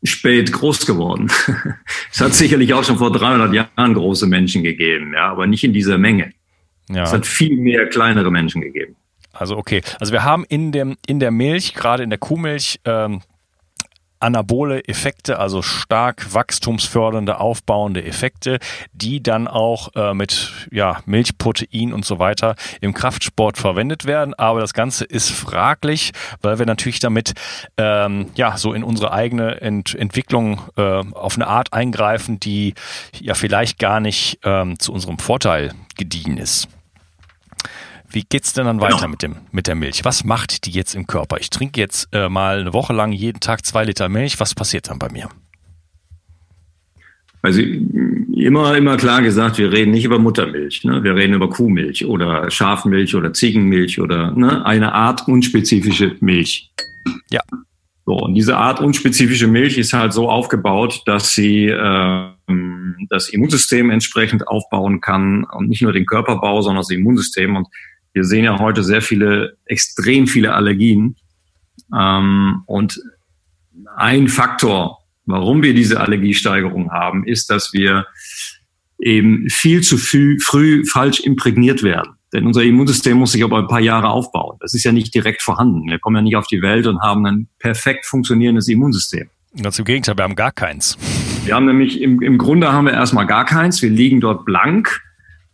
spät 0.05 0.53
groß 0.53 0.87
geworden. 0.87 1.31
es 2.13 2.21
hat 2.21 2.35
sicherlich 2.35 2.73
auch 2.73 2.85
schon 2.85 2.99
vor 2.99 3.13
300 3.13 3.53
Jahren 3.53 3.95
große 3.95 4.27
Menschen 4.27 4.63
gegeben, 4.63 5.13
ja, 5.15 5.29
aber 5.29 5.47
nicht 5.47 5.65
in 5.65 5.73
dieser 5.73 5.99
Menge. 5.99 6.33
Ja. 6.89 7.03
Es 7.03 7.13
hat 7.13 7.27
viel 7.27 7.57
mehr 7.57 7.89
kleinere 7.89 8.31
Menschen 8.31 8.63
gegeben. 8.63 8.97
Also 9.33 9.57
okay, 9.57 9.83
also 9.99 10.13
wir 10.13 10.25
haben 10.25 10.45
in 10.49 10.73
dem 10.73 10.97
in 11.07 11.21
der 11.21 11.31
Milch, 11.31 11.75
gerade 11.75 12.03
in 12.03 12.11
der 12.11 12.19
Kuhmilch, 12.19 12.81
ähm, 12.85 13.21
anabole 14.21 14.85
Effekte, 14.87 15.39
also 15.39 15.63
stark 15.63 16.35
wachstumsfördernde, 16.35 17.41
aufbauende 17.41 18.05
Effekte, 18.05 18.59
die 18.93 19.23
dann 19.23 19.49
auch 19.49 19.95
äh, 19.97 20.15
mit 20.15 20.53
ja, 20.71 21.01
Milchprotein 21.07 21.93
und 21.93 22.05
so 22.05 22.19
weiter 22.19 22.55
im 22.81 22.95
Kraftsport 22.95 23.59
verwendet 23.59 24.05
werden. 24.05 24.35
Aber 24.35 24.61
das 24.61 24.75
Ganze 24.75 25.05
ist 25.05 25.31
fraglich, 25.31 26.13
weil 26.43 26.59
wir 26.59 26.67
natürlich 26.67 27.01
damit 27.01 27.33
ähm, 27.77 28.27
ja 28.35 28.57
so 28.57 28.73
in 28.73 28.85
unsere 28.85 29.13
eigene 29.13 29.61
Ent 29.61 29.95
Entwicklung 29.95 30.61
äh, 30.77 30.83
auf 30.83 31.37
eine 31.37 31.47
Art 31.47 31.73
eingreifen, 31.73 32.39
die 32.39 32.75
ja 33.19 33.35
vielleicht 33.35 33.79
gar 33.79 34.01
nicht 34.01 34.39
ähm, 34.45 34.79
zu 34.79 34.93
unserem 34.93 35.19
Vorteil 35.19 35.73
gediehen 35.97 36.37
ist. 36.37 36.69
Wie 38.13 38.25
geht's 38.29 38.53
denn 38.53 38.65
dann 38.67 38.81
weiter 38.81 38.97
genau. 38.97 39.09
mit 39.09 39.23
dem 39.23 39.37
mit 39.53 39.67
der 39.67 39.75
Milch? 39.75 40.05
Was 40.05 40.25
macht 40.25 40.67
die 40.67 40.71
jetzt 40.71 40.95
im 40.95 41.07
Körper? 41.07 41.39
Ich 41.39 41.51
trinke 41.51 41.81
jetzt 41.81 42.09
äh, 42.13 42.29
mal 42.29 42.61
eine 42.61 42.73
Woche 42.73 42.93
lang 42.93 43.13
jeden 43.13 43.41
Tag 43.41 43.65
zwei 43.65 43.85
Liter 43.85 44.09
Milch. 44.09 44.41
Was 44.41 44.55
passiert 44.55 44.89
dann 44.89 44.99
bei 44.99 45.11
mir? 45.11 45.29
Also 47.43 47.63
immer 47.63 48.77
immer 48.77 48.97
klar 48.97 49.23
gesagt, 49.23 49.59
wir 49.59 49.73
reden 49.73 49.93
nicht 49.93 50.05
über 50.05 50.19
Muttermilch, 50.19 50.85
ne? 50.85 51.03
wir 51.03 51.15
reden 51.15 51.35
über 51.35 51.49
Kuhmilch 51.49 52.05
oder 52.05 52.51
Schafmilch 52.51 53.15
oder 53.15 53.33
Ziegenmilch 53.33 53.99
oder 54.01 54.33
ne? 54.33 54.65
eine 54.67 54.93
Art 54.93 55.27
unspezifische 55.27 56.17
Milch. 56.21 56.71
Ja. 57.31 57.41
So 58.05 58.15
und 58.15 58.35
diese 58.35 58.57
Art 58.59 58.81
unspezifische 58.81 59.47
Milch 59.47 59.79
ist 59.79 59.95
halt 59.95 60.13
so 60.13 60.29
aufgebaut, 60.29 61.03
dass 61.07 61.35
sie 61.35 61.67
äh, 61.67 62.27
das 63.09 63.31
Immunsystem 63.31 63.91
entsprechend 63.91 64.47
aufbauen 64.47 65.01
kann 65.01 65.45
und 65.45 65.69
nicht 65.69 65.83
nur 65.83 65.93
den 65.93 66.07
Körperbau, 66.07 66.61
sondern 66.61 66.81
das 66.81 66.91
Immunsystem 66.91 67.57
und 67.57 67.69
wir 68.13 68.25
sehen 68.25 68.45
ja 68.45 68.59
heute 68.59 68.83
sehr 68.83 69.03
viele, 69.03 69.57
extrem 69.67 70.27
viele 70.27 70.55
Allergien. 70.55 71.17
Ähm, 71.97 72.63
und 72.67 73.01
ein 73.97 74.29
Faktor, 74.29 74.99
warum 75.27 75.63
wir 75.63 75.75
diese 75.75 76.01
Allergiesteigerung 76.01 76.91
haben, 76.91 77.27
ist, 77.27 77.51
dass 77.51 77.73
wir 77.73 78.07
eben 78.99 79.49
viel 79.49 79.83
zu 79.83 79.97
früh, 79.97 80.39
früh 80.41 80.85
falsch 80.85 81.21
imprägniert 81.21 81.83
werden. 81.83 82.15
Denn 82.33 82.47
unser 82.47 82.63
Immunsystem 82.63 83.17
muss 83.17 83.33
sich 83.33 83.43
aber 83.43 83.59
ein 83.59 83.67
paar 83.67 83.81
Jahre 83.81 84.09
aufbauen. 84.09 84.57
Das 84.61 84.75
ist 84.75 84.85
ja 84.85 84.93
nicht 84.93 85.15
direkt 85.15 85.43
vorhanden. 85.43 85.89
Wir 85.89 85.99
kommen 85.99 86.17
ja 86.17 86.23
nicht 86.23 86.37
auf 86.37 86.47
die 86.47 86.63
Welt 86.63 86.87
und 86.87 87.01
haben 87.01 87.27
ein 87.27 87.49
perfekt 87.59 88.07
funktionierendes 88.07 88.69
Immunsystem. 88.69 89.29
Ganz 89.61 89.79
im 89.81 89.85
Gegenteil, 89.85 90.17
wir 90.17 90.23
haben 90.23 90.37
gar 90.37 90.53
keins. 90.53 90.97
Wir 91.45 91.57
haben 91.57 91.67
nämlich 91.67 92.01
im, 92.01 92.23
im 92.23 92.39
Grunde 92.39 92.73
haben 92.73 92.85
wir 92.85 92.93
erstmal 92.93 93.27
gar 93.27 93.45
keins. 93.45 93.83
Wir 93.83 93.91
liegen 93.91 94.21
dort 94.21 94.45
blank 94.45 95.01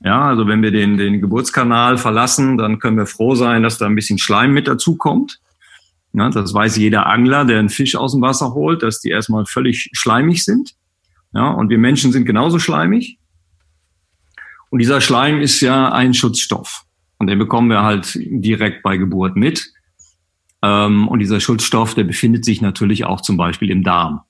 ja, 0.00 0.22
also 0.22 0.46
wenn 0.46 0.62
wir 0.62 0.70
den, 0.70 0.96
den 0.96 1.20
Geburtskanal 1.20 1.98
verlassen, 1.98 2.58
dann 2.58 2.78
können 2.78 2.98
wir 2.98 3.06
froh 3.06 3.34
sein, 3.34 3.62
dass 3.62 3.78
da 3.78 3.86
ein 3.86 3.94
bisschen 3.94 4.18
Schleim 4.18 4.52
mit 4.52 4.68
dazukommt. 4.68 5.40
Ja, 6.12 6.30
das 6.30 6.54
weiß 6.54 6.76
jeder 6.76 7.06
Angler, 7.06 7.44
der 7.44 7.58
einen 7.58 7.68
Fisch 7.68 7.96
aus 7.96 8.12
dem 8.12 8.22
Wasser 8.22 8.54
holt, 8.54 8.82
dass 8.82 9.00
die 9.00 9.10
erstmal 9.10 9.46
völlig 9.46 9.90
schleimig 9.92 10.44
sind. 10.44 10.72
Ja, 11.34 11.50
und 11.50 11.68
wir 11.68 11.78
Menschen 11.78 12.12
sind 12.12 12.24
genauso 12.24 12.58
schleimig. 12.58 13.18
Und 14.70 14.78
dieser 14.78 15.00
Schleim 15.00 15.40
ist 15.40 15.60
ja 15.60 15.92
ein 15.92 16.14
Schutzstoff. 16.14 16.84
Und 17.18 17.28
den 17.28 17.38
bekommen 17.38 17.68
wir 17.68 17.82
halt 17.82 18.12
direkt 18.14 18.82
bei 18.82 18.96
Geburt 18.96 19.36
mit. 19.36 19.72
Ähm, 20.62 21.08
und 21.08 21.18
dieser 21.18 21.40
Schutzstoff, 21.40 21.94
der 21.94 22.04
befindet 22.04 22.44
sich 22.44 22.60
natürlich 22.60 23.04
auch 23.04 23.20
zum 23.20 23.36
Beispiel 23.36 23.70
im 23.70 23.82
Darm. 23.82 24.20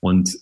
Und 0.00 0.36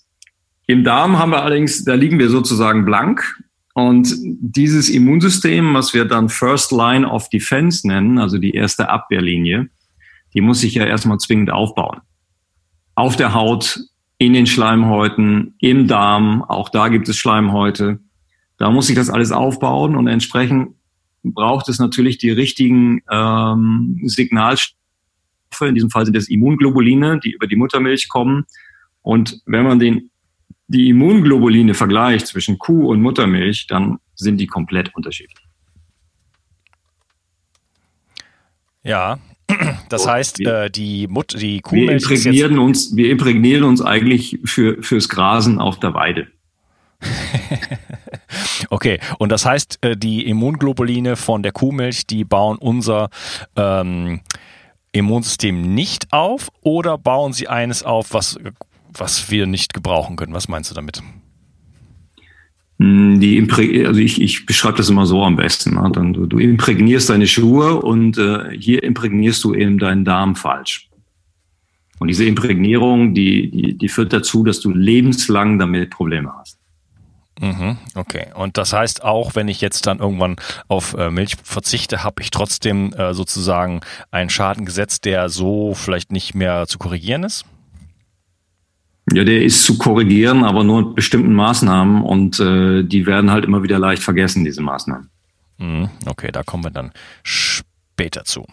im 0.66 0.84
Darm 0.84 1.18
haben 1.18 1.32
wir 1.32 1.42
allerdings, 1.42 1.84
da 1.84 1.94
liegen 1.94 2.18
wir 2.18 2.30
sozusagen 2.30 2.84
blank. 2.84 3.42
Und 3.88 4.14
dieses 4.22 4.90
Immunsystem, 4.90 5.72
was 5.74 5.94
wir 5.94 6.04
dann 6.04 6.28
First 6.28 6.70
Line 6.70 7.08
of 7.08 7.30
Defense 7.30 7.86
nennen, 7.86 8.18
also 8.18 8.36
die 8.38 8.50
erste 8.52 8.88
Abwehrlinie, 8.88 9.68
die 10.34 10.40
muss 10.40 10.60
sich 10.60 10.74
ja 10.74 10.84
erstmal 10.84 11.18
zwingend 11.18 11.50
aufbauen. 11.50 12.00
Auf 12.94 13.16
der 13.16 13.32
Haut, 13.32 13.80
in 14.18 14.34
den 14.34 14.46
Schleimhäuten, 14.46 15.54
im 15.60 15.86
Darm, 15.86 16.42
auch 16.42 16.68
da 16.68 16.88
gibt 16.88 17.08
es 17.08 17.16
Schleimhäute. 17.16 18.00
Da 18.58 18.70
muss 18.70 18.88
sich 18.88 18.96
das 18.96 19.08
alles 19.08 19.32
aufbauen 19.32 19.96
und 19.96 20.08
entsprechend 20.08 20.74
braucht 21.22 21.68
es 21.68 21.78
natürlich 21.78 22.18
die 22.18 22.30
richtigen 22.30 23.00
ähm, 23.10 23.98
Signalstoffe. 24.04 24.76
In 25.62 25.74
diesem 25.74 25.90
Fall 25.90 26.04
sind 26.04 26.16
es 26.16 26.28
Immunglobuline, 26.28 27.18
die 27.20 27.30
über 27.30 27.46
die 27.46 27.56
Muttermilch 27.56 28.08
kommen. 28.10 28.44
Und 29.00 29.40
wenn 29.46 29.64
man 29.64 29.78
den 29.78 30.10
die 30.70 30.88
Immunglobuline 30.88 31.74
vergleicht 31.74 32.28
zwischen 32.28 32.56
Kuh 32.56 32.90
und 32.90 33.02
Muttermilch, 33.02 33.66
dann 33.66 33.98
sind 34.14 34.36
die 34.38 34.46
komplett 34.46 34.94
unterschiedlich. 34.94 35.44
Ja, 38.84 39.18
das 39.88 40.06
heißt, 40.06 40.38
wir, 40.38 40.62
äh, 40.62 40.70
die, 40.70 41.08
Mut 41.08 41.34
die 41.40 41.60
Kuhmilch. 41.60 42.08
Wir 42.08 42.16
imprägnieren, 42.16 42.58
uns, 42.60 42.94
wir 42.94 43.10
imprägnieren 43.10 43.64
uns 43.64 43.82
eigentlich 43.82 44.38
für, 44.44 44.80
fürs 44.80 45.08
Grasen 45.08 45.58
auf 45.58 45.80
der 45.80 45.92
Weide. 45.92 46.28
okay, 48.70 49.00
und 49.18 49.32
das 49.32 49.44
heißt, 49.44 49.78
äh, 49.80 49.96
die 49.96 50.24
Immunglobuline 50.28 51.16
von 51.16 51.42
der 51.42 51.50
Kuhmilch, 51.50 52.06
die 52.06 52.24
bauen 52.24 52.58
unser 52.58 53.10
ähm, 53.56 54.20
Immunsystem 54.92 55.74
nicht 55.74 56.12
auf 56.12 56.48
oder 56.60 56.96
bauen 56.96 57.32
sie 57.32 57.48
eines 57.48 57.82
auf, 57.82 58.14
was 58.14 58.38
was 58.94 59.30
wir 59.30 59.46
nicht 59.46 59.74
gebrauchen 59.74 60.16
können. 60.16 60.34
Was 60.34 60.48
meinst 60.48 60.70
du 60.70 60.74
damit? 60.74 61.02
Hm, 62.80 63.20
die 63.20 63.46
also 63.86 64.00
ich, 64.00 64.20
ich 64.20 64.46
beschreibe 64.46 64.78
das 64.78 64.88
immer 64.88 65.04
so 65.04 65.22
am 65.22 65.36
besten. 65.36 65.74
Ne? 65.74 65.90
Dann, 65.92 66.14
du, 66.14 66.26
du 66.26 66.38
imprägnierst 66.38 67.10
deine 67.10 67.26
Schuhe 67.26 67.80
und 67.80 68.16
äh, 68.16 68.56
hier 68.58 68.82
imprägnierst 68.82 69.44
du 69.44 69.54
eben 69.54 69.78
deinen 69.78 70.04
Darm 70.04 70.34
falsch. 70.34 70.88
Und 71.98 72.08
diese 72.08 72.24
Imprägnierung, 72.24 73.12
die, 73.12 73.50
die, 73.50 73.76
die 73.76 73.88
führt 73.88 74.14
dazu, 74.14 74.42
dass 74.42 74.60
du 74.60 74.70
lebenslang 74.70 75.58
damit 75.58 75.90
Probleme 75.90 76.32
hast. 76.38 76.58
Mhm, 77.38 77.76
okay. 77.94 78.28
Und 78.34 78.56
das 78.56 78.72
heißt 78.72 79.02
auch, 79.04 79.34
wenn 79.34 79.48
ich 79.48 79.60
jetzt 79.60 79.86
dann 79.86 79.98
irgendwann 79.98 80.36
auf 80.68 80.94
äh, 80.94 81.10
Milch 81.10 81.36
verzichte, 81.42 82.02
habe 82.02 82.22
ich 82.22 82.30
trotzdem 82.30 82.94
äh, 82.94 83.12
sozusagen 83.12 83.80
einen 84.10 84.30
Schaden 84.30 84.64
gesetzt, 84.64 85.04
der 85.04 85.28
so 85.28 85.74
vielleicht 85.74 86.12
nicht 86.12 86.34
mehr 86.34 86.66
zu 86.66 86.78
korrigieren 86.78 87.24
ist? 87.24 87.44
Ja, 89.12 89.24
der 89.24 89.42
ist 89.42 89.64
zu 89.64 89.76
korrigieren, 89.78 90.44
aber 90.44 90.62
nur 90.64 90.82
mit 90.82 90.94
bestimmten 90.94 91.34
Maßnahmen 91.34 92.02
und 92.02 92.38
äh, 92.38 92.84
die 92.84 93.06
werden 93.06 93.30
halt 93.30 93.44
immer 93.44 93.62
wieder 93.62 93.78
leicht 93.78 94.02
vergessen, 94.02 94.44
diese 94.44 94.62
Maßnahmen. 94.62 95.10
Mhm, 95.58 95.88
okay, 96.06 96.30
da 96.32 96.42
kommen 96.42 96.64
wir 96.64 96.70
dann 96.70 96.92
später 97.22 98.24
zu. 98.24 98.46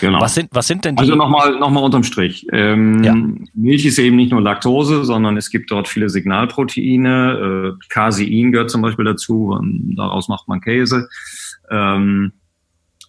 Genau. 0.00 0.20
Was 0.20 0.34
sind, 0.34 0.48
was 0.52 0.66
sind 0.66 0.84
denn 0.84 0.96
die? 0.96 1.00
Also 1.00 1.14
nochmal, 1.14 1.58
nochmal 1.58 1.84
unterm 1.84 2.02
Strich. 2.02 2.46
Ähm, 2.52 3.04
ja. 3.04 3.14
Milch 3.54 3.86
ist 3.86 3.98
eben 3.98 4.16
nicht 4.16 4.32
nur 4.32 4.40
Laktose, 4.40 5.04
sondern 5.04 5.36
es 5.36 5.50
gibt 5.50 5.70
dort 5.70 5.86
viele 5.88 6.08
Signalproteine. 6.10 7.76
Äh, 7.76 7.86
Casein 7.88 8.50
gehört 8.50 8.70
zum 8.70 8.82
Beispiel 8.82 9.04
dazu. 9.04 9.56
Daraus 9.94 10.28
macht 10.28 10.48
man 10.48 10.60
Käse. 10.60 11.08
Ähm, 11.70 12.32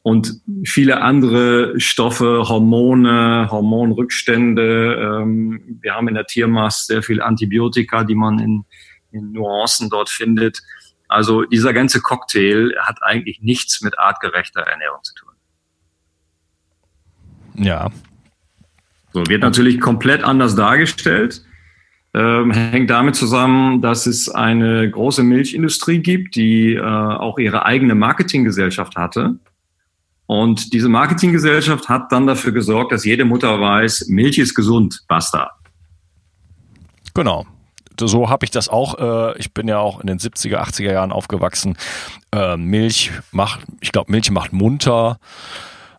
und 0.07 0.39
viele 0.63 1.01
andere 1.01 1.77
Stoffe, 1.81 2.47
Hormone, 2.47 3.49
Hormonrückstände. 3.51 5.21
Ähm, 5.21 5.79
wir 5.81 5.95
haben 5.95 6.07
in 6.07 6.13
der 6.13 6.25
Tiermast 6.25 6.87
sehr 6.87 7.03
viel 7.03 7.21
Antibiotika, 7.21 8.05
die 8.05 8.15
man 8.15 8.39
in, 8.39 8.63
in 9.11 9.33
Nuancen 9.33 9.89
dort 9.89 10.07
findet. 10.07 10.61
Also 11.09 11.43
dieser 11.43 11.73
ganze 11.73 11.99
Cocktail 11.99 12.73
hat 12.79 12.99
eigentlich 13.01 13.41
nichts 13.41 13.81
mit 13.81 13.99
artgerechter 13.99 14.61
Ernährung 14.61 14.99
zu 15.03 15.13
tun. 15.13 15.33
Ja. 17.55 17.89
So, 19.11 19.27
wird 19.27 19.41
natürlich 19.41 19.81
komplett 19.81 20.23
anders 20.23 20.55
dargestellt. 20.55 21.43
ähm, 22.13 22.51
hängt 22.51 22.89
damit 22.89 23.17
zusammen, 23.17 23.81
dass 23.81 24.05
es 24.05 24.29
eine 24.29 24.89
große 24.89 25.21
Milchindustrie 25.21 25.99
gibt, 25.99 26.37
die 26.37 26.75
äh, 26.75 26.81
auch 26.81 27.39
ihre 27.39 27.65
eigene 27.65 27.93
Marketinggesellschaft 27.93 28.95
hatte. 28.95 29.37
Und 30.27 30.73
diese 30.73 30.89
Marketinggesellschaft 30.89 31.87
hat 31.89 32.11
dann 32.11 32.27
dafür 32.27 32.51
gesorgt, 32.51 32.91
dass 32.91 33.05
jede 33.05 33.25
Mutter 33.25 33.59
weiß, 33.59 34.07
Milch 34.09 34.37
ist 34.37 34.53
gesund, 34.53 35.03
basta. 35.07 35.51
Genau. 37.13 37.45
So 37.99 38.29
habe 38.29 38.45
ich 38.45 38.51
das 38.51 38.69
auch. 38.69 38.99
Äh, 38.99 39.39
ich 39.39 39.53
bin 39.53 39.67
ja 39.67 39.79
auch 39.79 40.01
in 40.01 40.07
den 40.07 40.19
70er, 40.19 40.57
80er 40.57 40.91
Jahren 40.91 41.11
aufgewachsen. 41.11 41.77
Äh, 42.31 42.57
Milch 42.57 43.11
macht, 43.31 43.61
ich 43.79 43.91
glaube, 43.91 44.11
Milch 44.11 44.29
macht 44.29 44.53
munter. 44.53 45.17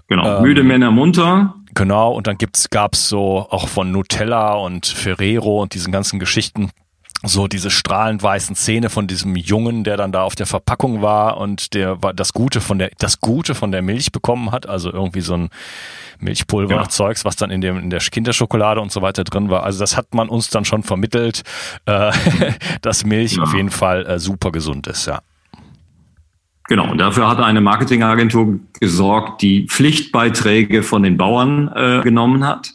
Genau, 0.06 0.36
ähm, 0.36 0.42
müde 0.42 0.62
Männer 0.62 0.90
munter. 0.90 1.54
Genau, 1.74 2.12
und 2.12 2.26
dann 2.26 2.38
gibt's, 2.38 2.70
gab's 2.70 3.08
so 3.08 3.46
auch 3.50 3.68
von 3.68 3.90
Nutella 3.90 4.54
und 4.54 4.86
Ferrero 4.86 5.62
und 5.62 5.74
diesen 5.74 5.90
ganzen 5.90 6.18
Geschichten 6.18 6.70
so 7.24 7.48
diese 7.48 7.70
strahlend 7.70 8.22
weißen 8.22 8.54
Zähne 8.54 8.90
von 8.90 9.08
diesem 9.08 9.34
Jungen, 9.34 9.82
der 9.82 9.96
dann 9.96 10.12
da 10.12 10.22
auf 10.22 10.36
der 10.36 10.46
Verpackung 10.46 11.02
war 11.02 11.38
und 11.38 11.74
der 11.74 12.02
war 12.02 12.14
das 12.14 12.32
Gute 12.32 12.60
von 12.60 12.78
der 12.78 12.90
das 12.98 13.20
Gute 13.20 13.54
von 13.54 13.72
der 13.72 13.82
Milch 13.82 14.12
bekommen 14.12 14.52
hat, 14.52 14.68
also 14.68 14.92
irgendwie 14.92 15.20
so 15.20 15.34
ein 15.34 15.50
Milchpulver 16.20 16.74
ja. 16.74 16.88
Zeugs, 16.88 17.24
was 17.24 17.36
dann 17.36 17.50
in 17.50 17.60
dem 17.60 17.78
in 17.78 17.90
der 17.90 18.00
Kinderschokolade 18.00 18.80
und 18.80 18.92
so 18.92 19.02
weiter 19.02 19.24
drin 19.24 19.50
war. 19.50 19.64
Also 19.64 19.80
das 19.80 19.96
hat 19.96 20.14
man 20.14 20.28
uns 20.28 20.50
dann 20.50 20.64
schon 20.64 20.84
vermittelt, 20.84 21.42
äh, 21.86 22.12
dass 22.82 23.04
Milch 23.04 23.36
ja. 23.36 23.42
auf 23.42 23.54
jeden 23.54 23.70
Fall 23.70 24.06
äh, 24.06 24.18
super 24.18 24.52
gesund 24.52 24.86
ist, 24.86 25.06
ja. 25.06 25.20
Genau, 26.68 26.90
und 26.90 26.98
dafür 26.98 27.28
hat 27.28 27.40
eine 27.40 27.62
Marketingagentur 27.62 28.60
gesorgt, 28.78 29.40
die 29.40 29.66
Pflichtbeiträge 29.66 30.82
von 30.82 31.02
den 31.02 31.16
Bauern 31.16 31.72
äh, 31.74 32.02
genommen 32.02 32.46
hat. 32.46 32.74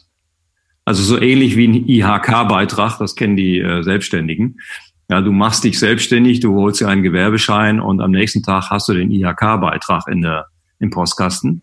Also 0.84 1.02
so 1.02 1.20
ähnlich 1.20 1.56
wie 1.56 1.68
ein 1.68 1.88
IHK-Beitrag, 1.88 2.98
das 2.98 3.14
kennen 3.14 3.36
die 3.36 3.58
äh, 3.58 3.82
Selbstständigen. 3.82 4.60
Ja, 5.10 5.20
du 5.20 5.32
machst 5.32 5.64
dich 5.64 5.78
selbstständig, 5.78 6.40
du 6.40 6.54
holst 6.54 6.80
dir 6.80 6.88
einen 6.88 7.02
Gewerbeschein 7.02 7.80
und 7.80 8.00
am 8.00 8.10
nächsten 8.10 8.42
Tag 8.42 8.70
hast 8.70 8.88
du 8.88 8.94
den 8.94 9.10
IHK-Beitrag 9.10 10.08
in 10.08 10.22
der, 10.22 10.46
im 10.78 10.90
Postkasten. 10.90 11.62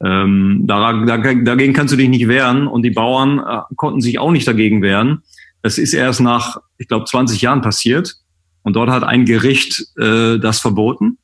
Ähm, 0.00 0.64
dagegen, 0.66 1.44
dagegen 1.44 1.72
kannst 1.72 1.92
du 1.92 1.96
dich 1.96 2.08
nicht 2.08 2.28
wehren 2.28 2.66
und 2.66 2.82
die 2.82 2.90
Bauern 2.90 3.38
äh, 3.38 3.74
konnten 3.76 4.00
sich 4.00 4.18
auch 4.18 4.32
nicht 4.32 4.46
dagegen 4.46 4.82
wehren. 4.82 5.22
Das 5.62 5.78
ist 5.78 5.94
erst 5.94 6.20
nach, 6.20 6.58
ich 6.78 6.88
glaube, 6.88 7.06
20 7.06 7.40
Jahren 7.40 7.62
passiert 7.62 8.16
und 8.62 8.74
dort 8.76 8.90
hat 8.90 9.04
ein 9.04 9.24
Gericht 9.24 9.84
äh, 9.96 10.38
das 10.38 10.60
verboten. 10.60 11.18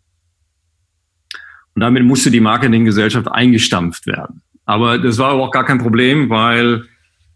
Und 1.75 1.83
damit 1.83 2.05
musste 2.05 2.31
die 2.31 2.41
Marketinggesellschaft 2.41 3.29
eingestampft 3.29 4.07
werden. 4.07 4.43
Aber 4.67 4.99
das 4.99 5.19
war 5.19 5.31
aber 5.31 5.43
auch 5.43 5.51
gar 5.51 5.65
kein 5.65 5.79
Problem, 5.79 6.31
weil 6.31 6.85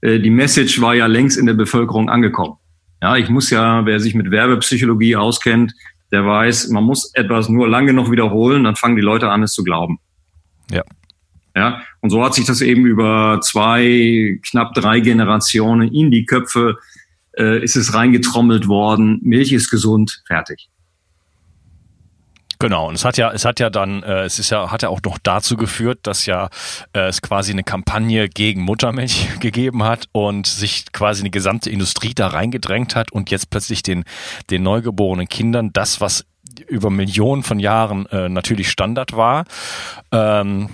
die 0.05 0.31
Message 0.31 0.81
war 0.81 0.95
ja 0.95 1.07
längst 1.07 1.39
in 1.39 1.47
der 1.47 1.55
Bevölkerung 1.55 2.09
angekommen. 2.11 2.57
Ja, 3.03 3.17
ich 3.17 3.29
muss 3.29 3.51
ja, 3.51 3.85
wer 3.87 4.01
sich 4.01 4.15
mit 4.15 4.31
Werbepsychologie 4.31 5.17
auskennt, 5.17 5.75
der 6.13 6.25
weiß, 6.25 6.69
man 6.69 6.85
muss 6.85 7.13
etwas 7.15 7.49
nur 7.49 7.69
lange 7.69 7.93
noch 7.93 8.11
wiederholen, 8.11 8.65
dann 8.65 8.77
fangen 8.77 8.97
die 8.97 9.03
Leute 9.03 9.31
an, 9.31 9.43
es 9.43 9.53
zu 9.53 9.65
glauben. 9.65 9.99
Ja. 10.71 10.83
Ja, 11.57 11.83
und 12.01 12.11
so 12.11 12.25
hat 12.25 12.35
sich 12.35 12.47
das 12.47 12.61
eben 12.61 12.85
über 12.85 13.41
zwei, 13.41 14.41
knapp 14.49 14.75
drei 14.75 15.01
Generationen 15.01 15.93
in 15.93 16.11
die 16.11 16.25
Köpfe 16.25 16.79
äh, 17.39 17.63
ist 17.63 17.77
es 17.77 17.95
reingetrommelt 17.95 18.69
worden. 18.69 19.21
Milch 19.23 19.53
ist 19.53 19.71
gesund, 19.71 20.23
fertig. 20.27 20.69
Genau, 22.59 22.89
und 22.89 22.95
es 22.95 23.05
hat 23.05 23.17
ja, 23.17 23.33
es 23.33 23.45
hat 23.45 23.61
ja 23.61 23.71
dann, 23.71 24.03
äh, 24.03 24.25
es 24.25 24.39
ist 24.39 24.51
ja, 24.51 24.71
hat 24.71 24.83
ja 24.83 24.89
auch 24.89 25.01
noch 25.05 25.19
dazu 25.23 25.57
geführt, 25.57 26.01
dass 26.03 26.27
ja 26.27 26.49
äh, 26.93 27.09
es 27.09 27.23
quasi 27.23 27.53
eine 27.53 27.65
Kampagne 27.65 28.29
gegen 28.29 28.63
Muttermilch 28.63 29.29
gegeben 29.41 29.83
hat 29.83 30.09
und 30.13 30.47
sich 30.47 30.93
quasi 30.93 31.23
eine 31.23 31.31
gesamte 31.31 31.71
Industrie 31.71 32.15
da 32.15 32.29
reingedrängt 32.29 32.95
hat 32.95 33.13
und 33.13 33.31
jetzt 33.31 33.51
plötzlich 33.51 33.83
den, 33.83 34.05
den 34.51 34.63
neugeborenen 34.63 35.29
Kindern 35.29 35.73
das, 35.73 36.01
was 36.01 36.25
über 36.69 36.91
Millionen 36.91 37.43
von 37.43 37.59
Jahren 37.59 38.07
äh, 38.07 38.29
natürlich 38.29 38.71
Standard 38.71 39.17
war, 39.17 39.45
ähm, 40.13 40.69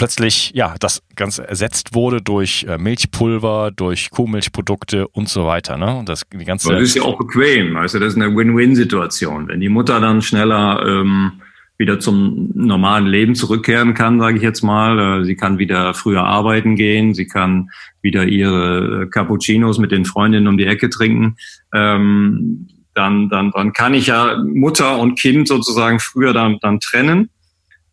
plötzlich 0.00 0.52
ja 0.54 0.74
das 0.80 1.02
Ganze 1.14 1.46
ersetzt 1.46 1.94
wurde 1.94 2.22
durch 2.22 2.64
äh, 2.66 2.78
Milchpulver, 2.78 3.70
durch 3.70 4.10
Kuhmilchprodukte 4.10 5.06
und 5.06 5.28
so 5.28 5.44
weiter. 5.44 5.76
Ne? 5.76 5.98
Und 5.98 6.08
das, 6.08 6.22
die 6.32 6.44
ganze 6.46 6.72
das 6.72 6.82
ist 6.82 6.94
ja 6.96 7.02
auch 7.02 7.18
bequem. 7.18 7.76
Also 7.76 7.98
das 7.98 8.14
ist 8.14 8.20
eine 8.20 8.34
Win-Win-Situation. 8.34 9.48
Wenn 9.48 9.60
die 9.60 9.68
Mutter 9.68 10.00
dann 10.00 10.22
schneller 10.22 10.82
ähm, 10.86 11.32
wieder 11.76 12.00
zum 12.00 12.50
normalen 12.54 13.06
Leben 13.08 13.34
zurückkehren 13.34 13.92
kann, 13.92 14.18
sage 14.20 14.38
ich 14.38 14.42
jetzt 14.42 14.62
mal. 14.62 15.20
Äh, 15.20 15.24
sie 15.26 15.36
kann 15.36 15.58
wieder 15.58 15.92
früher 15.92 16.24
arbeiten 16.24 16.76
gehen, 16.76 17.12
sie 17.12 17.26
kann 17.26 17.68
wieder 18.00 18.24
ihre 18.24 19.06
Cappuccinos 19.10 19.78
mit 19.78 19.92
den 19.92 20.06
Freundinnen 20.06 20.48
um 20.48 20.56
die 20.56 20.66
Ecke 20.66 20.88
trinken. 20.88 21.36
Ähm, 21.74 22.68
dann, 22.94 23.28
dann, 23.28 23.50
dann 23.50 23.74
kann 23.74 23.92
ich 23.92 24.06
ja 24.06 24.42
Mutter 24.42 24.98
und 24.98 25.18
Kind 25.18 25.46
sozusagen 25.46 26.00
früher 26.00 26.32
dann, 26.32 26.58
dann 26.62 26.80
trennen. 26.80 27.28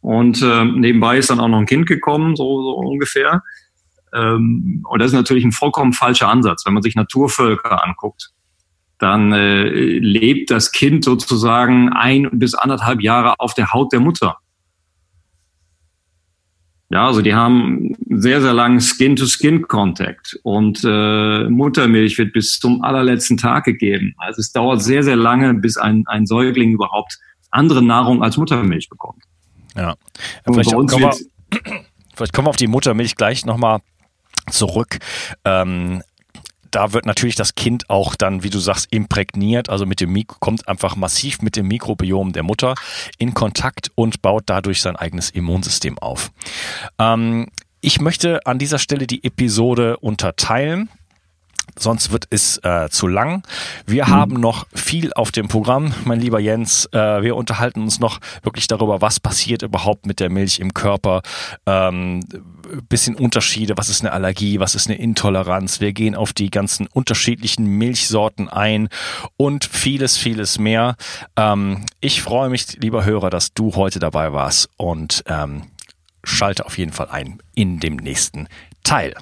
Und 0.02 0.42
äh, 0.42 0.66
nebenbei 0.66 1.18
ist 1.18 1.30
dann 1.30 1.40
auch 1.40 1.48
noch 1.48 1.60
ein 1.60 1.66
Kind 1.66 1.88
gekommen, 1.88 2.36
so, 2.36 2.62
so 2.64 2.76
ungefähr. 2.76 3.44
Ähm, 4.14 4.86
und 4.88 5.02
das 5.02 5.08
ist 5.08 5.16
natürlich 5.18 5.44
ein 5.44 5.52
vollkommen 5.52 5.94
falscher 5.94 6.30
Ansatz. 6.30 6.66
Wenn 6.66 6.74
man 6.74 6.84
sich 6.84 6.96
Naturvölker 6.96 7.84
anguckt, 7.86 8.32
dann 9.00 9.32
äh, 9.32 9.68
lebt 10.00 10.50
das 10.50 10.72
Kind 10.72 11.04
sozusagen 11.04 11.90
ein 11.94 12.30
bis 12.34 12.54
anderthalb 12.56 13.02
Jahre 13.02 13.40
auf 13.40 13.54
der 13.54 13.74
Haut 13.74 13.92
der 13.92 14.00
Mutter. 14.00 14.38
Ja, 16.90 17.06
also 17.06 17.22
die 17.22 17.34
haben 17.34 17.96
sehr, 18.10 18.42
sehr 18.42 18.54
langen 18.54 18.80
Skin-to-Skin-Contact 18.80 20.40
und 20.44 20.82
äh, 20.86 21.50
Muttermilch 21.50 22.18
wird 22.18 22.32
bis 22.32 22.60
zum 22.60 22.82
allerletzten 22.82 23.36
Tag 23.36 23.66
gegeben. 23.66 24.16
Also 24.18 24.40
es 24.40 24.54
dauert 24.54 24.82
sehr, 24.82 25.04
sehr 25.04 25.18
lange, 25.18 25.54
bis 25.56 25.76
ein, 25.76 26.06
ein 26.08 26.26
Säugling 26.26 26.72
überhaupt 26.72 27.20
andere 27.52 27.84
Nahrung 27.84 28.24
als 28.24 28.38
Muttermilch 28.38 28.88
bekommt. 28.90 29.22
Ja. 29.78 29.96
Vielleicht 30.44 30.72
kommen, 30.72 30.90
wir, 30.90 31.12
vielleicht 32.16 32.34
kommen 32.34 32.48
wir 32.48 32.50
auf 32.50 32.58
die 32.58 32.68
Muttermilch 32.68 33.16
gleich 33.16 33.46
nochmal 33.46 33.80
zurück. 34.50 34.98
Ähm, 35.46 36.02
da 36.72 36.94
wird 36.94 37.06
natürlich 37.06 37.36
das 37.36 37.56
Kind 37.56 37.90
auch 37.90 38.16
dann, 38.16 38.44
wie 38.44 38.50
du 38.50 38.60
sagst, 38.60 38.88
imprägniert, 38.92 39.70
also 39.70 39.86
mit 39.86 40.02
dem 40.02 40.12
Mik 40.12 40.40
kommt 40.40 40.68
einfach 40.68 40.96
massiv 40.96 41.42
mit 41.42 41.56
dem 41.56 41.68
Mikrobiom 41.68 42.34
der 42.34 42.44
Mutter 42.44 42.76
in 43.18 43.34
Kontakt 43.34 43.92
und 43.96 44.22
baut 44.22 44.44
dadurch 44.48 44.82
sein 44.82 44.96
eigenes 44.96 45.30
Immunsystem 45.30 45.98
auf. 45.98 46.32
Ähm, 47.00 47.48
ich 47.80 48.02
möchte 48.02 48.46
an 48.46 48.60
dieser 48.60 48.80
Stelle 48.80 49.08
die 49.08 49.24
Episode 49.24 49.98
unterteilen 49.98 50.90
sonst 51.78 52.12
wird 52.12 52.28
es 52.30 52.58
äh, 52.64 52.90
zu 52.90 53.08
lang. 53.08 53.44
Wir 53.86 54.06
mhm. 54.06 54.10
haben 54.10 54.34
noch 54.40 54.68
viel 54.74 55.14
auf 55.14 55.32
dem 55.32 55.48
Programm, 55.48 55.94
mein 56.06 56.20
lieber 56.20 56.40
Jens. 56.40 56.86
Äh, 56.92 57.22
wir 57.22 57.36
unterhalten 57.36 57.82
uns 57.82 58.00
noch 58.00 58.20
wirklich 58.44 58.68
darüber, 58.68 59.02
was 59.02 59.20
passiert 59.20 59.62
überhaupt 59.62 60.06
mit 60.06 60.20
der 60.20 60.30
Milch 60.30 60.60
im 60.60 60.74
Körper. 60.74 61.22
Ähm, 61.66 62.24
bisschen 62.90 63.16
Unterschiede, 63.16 63.78
was 63.78 63.90
ist 63.90 64.02
eine 64.02 64.12
Allergie, 64.12 64.60
was 64.60 64.76
ist 64.76 64.88
eine 64.88 64.98
Intoleranz. 64.98 65.80
Wir 65.80 65.94
gehen 65.94 66.16
auf 66.16 66.34
die 66.34 66.50
ganzen 66.50 66.88
unterschiedlichen 66.88 67.66
Milchsorten 67.66 68.50
ein 68.50 68.90
und 69.38 69.66
vieles, 69.66 70.18
vieles 70.18 70.60
mehr. 70.60 70.96
Ähm, 71.36 71.86
ich 72.02 72.22
freue 72.22 72.50
mich, 72.50 72.78
lieber 72.80 73.06
Hörer, 73.06 73.30
dass 73.30 73.54
du 73.54 73.76
heute 73.76 74.00
dabei 74.00 74.34
warst 74.34 74.70
und 74.78 75.24
ähm, 75.28 75.64
schalte 76.24 76.66
auf 76.66 76.78
jeden 76.78 76.92
Fall 76.92 77.10
ein 77.10 77.42
in 77.56 77.80
dem 77.80 77.96
nächsten 77.96 78.48
Teil. 78.84 79.14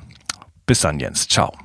Bis 0.65 0.81
dann, 0.81 0.99
Jens. 0.99 1.27
Ciao. 1.27 1.64